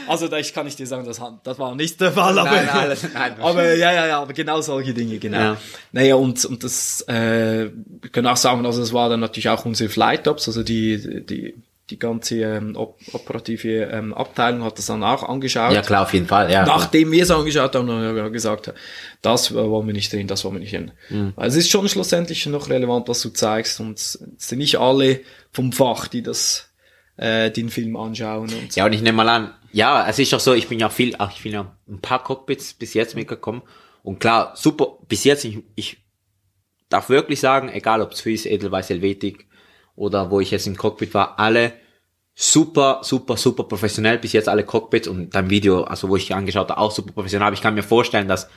[0.08, 2.70] also da ich kann ich dir sagen, das, das war nicht der Fall, aber, Nein,
[2.70, 3.34] alles- nein.
[3.40, 5.38] aber ja, ja, ja, aber genau solche Dinge, genau.
[5.38, 5.58] Ja.
[5.92, 7.70] Naja, und, und das, äh,
[8.02, 11.24] wir können auch sagen, also das war dann natürlich auch unsere Flight Ops, also die,
[11.24, 11.54] die,
[11.90, 15.74] die ganze ähm, op operative ähm, Abteilung hat das dann auch angeschaut.
[15.74, 16.50] Ja klar, auf jeden Fall.
[16.50, 16.66] Ja.
[16.66, 18.74] Nachdem wir es angeschaut haben, haben wir gesagt,
[19.22, 20.92] das äh, wollen wir nicht drin, das wollen wir nicht hin.
[21.10, 21.34] Mhm.
[21.36, 25.22] Weil es ist schon schlussendlich noch relevant, was du zeigst und es sind nicht alle
[25.52, 26.72] vom Fach, die das,
[27.18, 30.40] äh, den Film anschauen und Ja, und ich nehme mal an, ja, es ist auch
[30.40, 33.62] so, ich bin ja viel, auch ich bin ja ein paar Cockpits bis jetzt mitgekommen.
[34.04, 35.98] Und klar, super, bis jetzt, ich, ich
[36.90, 39.48] darf wirklich sagen, egal ob Swiss, Edelweiss, Helvetik
[39.96, 41.74] oder wo ich jetzt im Cockpit war, alle
[42.36, 46.70] super, super, super professionell, bis jetzt alle Cockpits und dein Video, also wo ich angeschaut
[46.70, 47.46] habe, auch super professionell.
[47.48, 48.50] Aber ich kann mir vorstellen, dass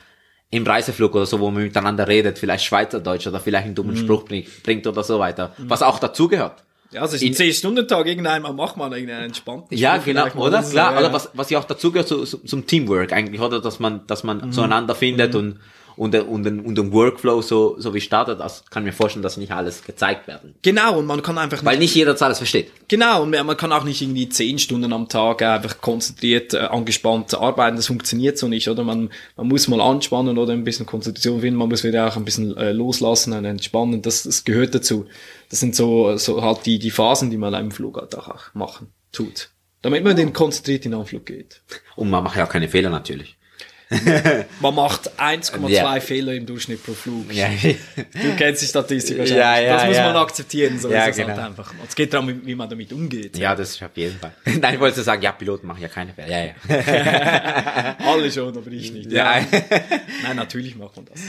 [0.50, 4.24] im Reiseflug oder so, wo man miteinander redet, vielleicht Schweizerdeutsch oder vielleicht einen dummen Spruch
[4.24, 5.52] bringt, oder so weiter.
[5.58, 6.62] Was auch dazugehört.
[6.92, 10.46] Ja, also In- in 10-Stunden-Tag irgendeinmal macht man irgendeinen entspannten Ja, Spruch genau, vielleicht mal
[10.46, 10.62] oder?
[10.62, 11.12] so, Klar, ja, oder ja.
[11.12, 13.60] was, was ja auch dazugehört zu, zu, zum Teamwork eigentlich, oder?
[13.60, 15.58] Dass man, dass man zueinander findet und,
[15.96, 19.22] und, der- und, den, und den Workflow so, so wie startet, das kann mir vorstellen,
[19.22, 20.54] dass nicht alles gezeigt werden.
[20.62, 22.70] Genau, und man kann einfach Weil nicht, nicht jeder das alles versteht.
[22.88, 27.34] genau, und man kann auch nicht irgendwie 10 Stunden am Tag einfach konzentriert, äh, angespannt
[27.34, 28.84] arbeiten, das funktioniert so nicht, oder?
[28.84, 32.24] Man, man muss mal anspannen oder ein bisschen Konzentration finden, man muss wieder auch ein
[32.24, 35.06] bisschen äh, loslassen und entspannen, das, das gehört dazu.
[35.50, 38.88] Das sind so, so halt die, die Phasen, die man im Flug halt auch machen,
[39.12, 39.50] tut.
[39.82, 41.62] Damit man den konzentriert in den Anflug geht.
[41.94, 43.36] Und man macht ja auch keine Fehler natürlich.
[44.60, 46.00] Man macht 1,2 Ja.
[46.00, 47.32] Fehler im Durchschnitt pro Flug.
[47.32, 49.38] Ja, Du kennst die Statistik wahrscheinlich.
[49.44, 51.46] Ja, ja, das muss man akzeptieren, so Ja, ist es halt genau.
[51.48, 51.72] einfach.
[51.86, 53.36] Es geht darum, wie- man damit umgeht.
[53.38, 54.32] ja, das ist auf jeden Fall.
[54.60, 56.46] Nein, ich wollte sagen, ja, Piloten machen ja keine Fehler.
[56.46, 57.96] Ja.
[58.04, 59.10] Alle schon, aber ich nicht.
[59.10, 59.46] Nein,
[60.34, 61.20] natürlich macht man das.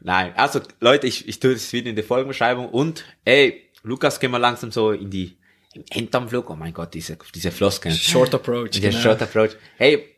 [0.00, 4.30] Nein, also Leute, ich, ich tue das wieder in die Folgenbeschreibung und ey, Lukas, gehen
[4.30, 5.36] wir langsam so in die
[5.74, 6.48] im Endamflug.
[6.48, 7.94] Oh mein Gott, diese diese Floskeln.
[7.94, 8.70] Short Approach.
[8.80, 9.02] Der genau.
[9.02, 9.50] Short Approach.
[9.76, 10.15] Hey,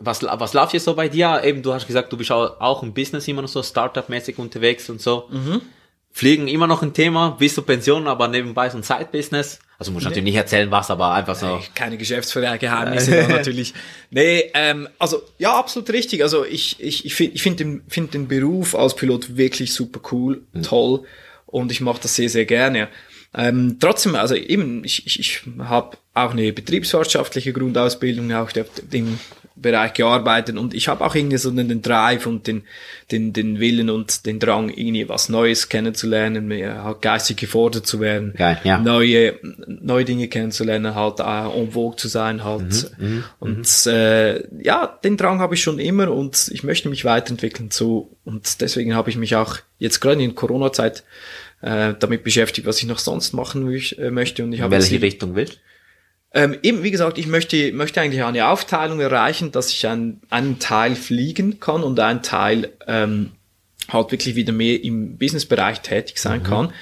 [0.00, 1.42] was, was läuft hier so bei dir?
[1.44, 5.00] Eben, du hast gesagt, du bist auch, im Business immer noch so Startup-mäßig unterwegs und
[5.00, 5.28] so.
[6.10, 9.60] Fliegen immer noch ein Thema, bis zur Pension, aber nebenbei so ein Side-Business.
[9.78, 11.60] Also muss natürlich nicht erzählen, was, aber einfach so.
[11.74, 13.74] Keine Geschäftsgeheimnisse natürlich.
[14.10, 16.22] Nee, ähm, also ja, absolut richtig.
[16.22, 20.00] Also ich, ich, ich finde ich find den, find den Beruf als Pilot wirklich super
[20.10, 20.62] cool, Mhm.
[20.64, 21.04] toll
[21.46, 22.88] und ich mache das sehr, sehr gerne.
[23.34, 29.18] Ähm, trotzdem, also eben, ich, ich, ich habe auch eine betriebswirtschaftliche Grundausbildung, auch dem
[29.60, 32.62] Bereich gearbeitet und ich habe auch irgendwie so den, Drive und den,
[33.10, 38.00] den, den Willen und den Drang, irgendwie was Neues kennenzulernen, mehr halt geistig gefordert zu
[38.00, 38.78] werden, Geil, ja.
[38.78, 39.34] neue,
[39.66, 42.92] neue Dinge kennenzulernen, halt äh, en vogue zu sein, halt.
[42.98, 47.70] Mhm, und äh, ja, den Drang habe ich schon immer und ich möchte mich weiterentwickeln
[47.70, 51.04] so und deswegen habe ich mich auch jetzt gerade in Corona-Zeit
[51.60, 55.34] äh, damit beschäftigt, was ich noch sonst machen äh, möchte und ich habe welche Richtung
[55.34, 55.60] willst?
[56.34, 60.58] ähm, eben, wie gesagt, ich möchte, möchte eigentlich eine Aufteilung erreichen, dass ich einen, einen
[60.58, 63.32] Teil fliegen kann und einen Teil ähm,
[63.88, 66.72] halt wirklich wieder mehr im Businessbereich tätig sein kann.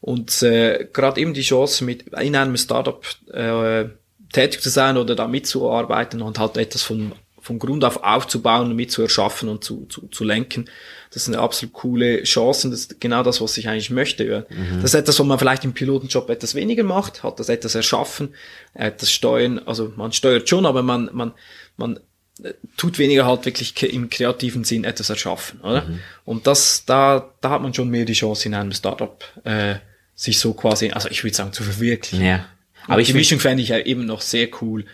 [0.00, 3.86] Und äh, gerade eben die Chance, mit in einem Startup äh,
[4.32, 7.12] tätig zu sein oder da mitzuarbeiten und halt etwas von,
[7.42, 10.66] von Grund auf aufzubauen und mitzuerschaffen und zu, zu, zu lenken.
[11.10, 14.24] Das ist eine absolut coole Chance und das ist genau das, was ich eigentlich möchte.
[14.24, 14.44] Ja.
[14.76, 18.34] Das ist etwas, was man vielleicht im Pilotenjob etwas weniger macht, hat das etwas erschaffen,
[18.74, 21.32] etwas steuern, also man steuert schon, aber man, man,
[21.76, 21.98] man
[22.42, 25.84] äh, tut weniger halt wirklich im kreativen Sinn etwas erschaffen, oder?
[26.24, 29.74] Und das, da, da hat man schon mehr die Chance in einem Startup, äh,
[30.14, 32.24] sich so quasi, also ich würde sagen, zu verwirklichen.
[32.24, 32.46] Ja.
[32.86, 34.84] Aber die ich Mischung fände ich ja eben noch sehr cool.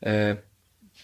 [0.00, 0.36] Äh,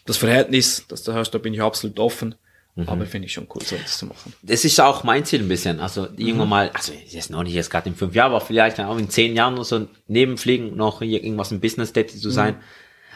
[0.07, 2.35] das Verhältnis, das, da hast, da bin ich absolut offen.
[2.77, 2.89] Mhm.
[2.89, 4.35] Aber finde ich schon cool, so etwas zu machen.
[4.43, 5.81] das ist auch mein Ziel ein bisschen.
[5.81, 8.99] Also irgendwann mal, also jetzt noch nicht jetzt gerade in fünf Jahren, aber vielleicht auch
[8.99, 12.57] in zehn Jahren oder so neben Fliegen noch hier irgendwas im Business tätig zu sein.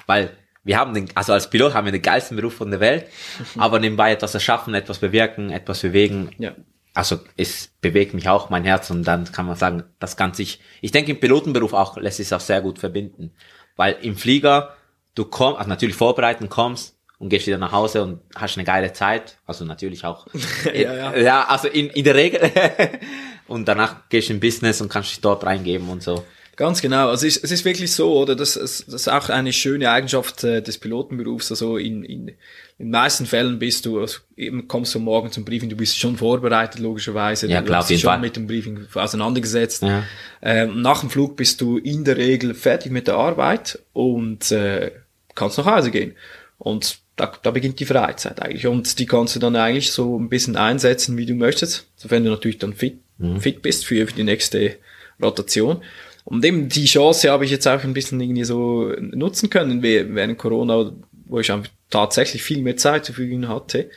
[0.07, 0.30] Weil
[0.64, 3.07] wir haben den, also als Pilot haben wir den geilsten Beruf von der Welt,
[3.59, 6.30] aber nebenbei etwas erschaffen, etwas bewirken, etwas bewegen.
[6.38, 6.55] Ja.
[6.95, 10.61] Also es bewegt mich auch mein Herz und dann kann man sagen, das kann sich,
[10.80, 13.32] ich denke im Pilotenberuf auch lässt sich auch sehr gut verbinden.
[13.76, 14.74] Weil im Flieger,
[15.14, 18.92] du kommst, also natürlich vorbereiten kommst und gehst wieder nach Hause und hast eine geile
[18.92, 19.38] Zeit.
[19.46, 20.26] Also natürlich auch.
[20.74, 21.16] Ja, ja.
[21.16, 22.50] ja also in, in der Regel.
[23.46, 26.24] und danach gehst du in Business und kannst dich dort reingeben und so.
[26.61, 27.08] Ganz genau.
[27.08, 28.36] Also es ist, es ist wirklich so, oder?
[28.36, 31.50] Das, ist- das ist auch eine schöne Eigenschaft äh, des Pilotenberufs.
[31.50, 32.34] Also in, in, in
[32.78, 36.18] den meisten Fällen bist du, also eben kommst du morgen zum Briefing, du bist schon
[36.18, 37.46] vorbereitet, logischerweise.
[37.46, 38.20] Ja, du klar, dich jeden schon Fall.
[38.20, 39.82] mit dem Briefing auseinandergesetzt.
[39.84, 40.04] Ja.
[40.42, 44.90] Ähm, nach dem Flug bist du in der Regel fertig mit der Arbeit und äh,
[45.34, 46.14] kannst nach Hause gehen.
[46.58, 48.66] Und da, da beginnt die Freizeit eigentlich.
[48.66, 52.28] Und die kannst du dann eigentlich so ein bisschen einsetzen, wie du möchtest, sofern du
[52.30, 53.40] natürlich dann fit, Mhm.
[53.40, 54.76] fit bist für, für die nächste
[55.22, 55.82] Rotation.
[56.31, 60.07] Und eben die Chance habe ich jetzt auch ein bisschen irgendwie so nutzen können wäh-
[60.14, 60.93] während Corona,
[61.26, 63.91] wo ich einfach tatsächlich viel mehr Zeit zur Verfügung hatte.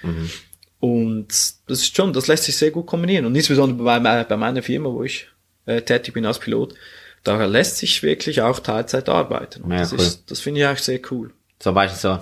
[0.79, 3.25] Und das ist schon, das lässt sich sehr gut kombinieren.
[3.25, 5.27] Und insbesondere bei, bei meiner Firma, wo ich
[5.65, 6.73] äh, tätig bin als Pilot,
[7.23, 9.69] da lässt sich wirklich auch Teilzeit arbeiten.
[9.71, 9.99] Ja, das, cool.
[9.99, 11.31] ist, das finde ich auch sehr cool.
[11.59, 12.19] Zum Beispiel so,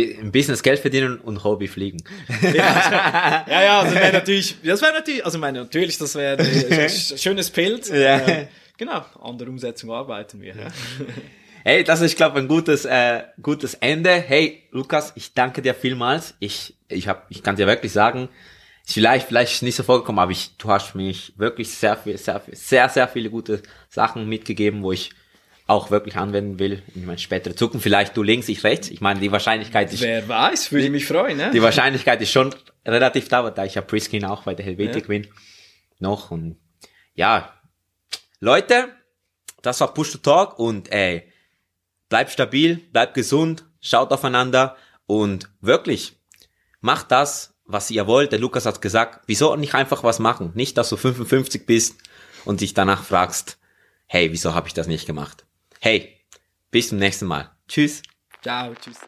[0.00, 2.02] im Business Geld verdienen und Hobby fliegen.
[2.42, 6.46] Ja, ja, also wäre natürlich, das wäre natürlich, also meine, natürlich, das wäre ein
[6.88, 7.88] sch- schönes Bild.
[7.88, 8.18] Ja.
[8.18, 8.46] Äh,
[8.78, 10.54] genau, an der Umsetzung arbeiten wir.
[10.56, 10.68] Ja.
[11.66, 14.10] Hey, das ist, ich glaube, ein gutes, äh, gutes Ende.
[14.10, 16.34] Hey, Lukas, ich danke dir vielmals.
[16.38, 18.28] Ich, ich hab, ich kann dir wirklich sagen,
[18.84, 22.18] ist vielleicht, vielleicht ist nicht so vorgekommen, aber ich, du hast mich wirklich sehr viel,
[22.18, 25.12] sehr, viel, sehr, sehr viele gute Sachen mitgegeben, wo ich
[25.66, 27.82] auch wirklich anwenden will in meine spätere Zukunft.
[27.84, 28.90] Vielleicht du links, ich rechts.
[28.90, 31.38] Ich meine, die Wahrscheinlichkeit ist, Wer weiß, würde mich freuen.
[31.38, 31.50] Ne?
[31.50, 32.54] die Wahrscheinlichkeit ist schon
[32.84, 35.08] relativ da, da ich ja Preskin auch bei der Helvetik Ja.
[35.08, 35.26] bin.
[35.98, 36.58] Noch und
[37.14, 37.54] ja,
[38.44, 38.92] Leute,
[39.62, 41.32] das war Push to Talk und ey,
[42.10, 44.76] bleibt stabil, bleibt gesund, schaut aufeinander
[45.06, 46.18] und wirklich
[46.82, 48.32] macht das, was ihr wollt.
[48.32, 50.52] Der Lukas hat gesagt, wieso nicht einfach was machen?
[50.54, 51.96] Nicht, dass du 55 bist
[52.44, 53.56] und dich danach fragst,
[54.04, 55.46] hey, wieso habe ich das nicht gemacht?
[55.80, 56.20] Hey,
[56.70, 57.50] bis zum nächsten Mal.
[57.66, 58.02] Tschüss.
[58.42, 58.98] Ciao, tschüss.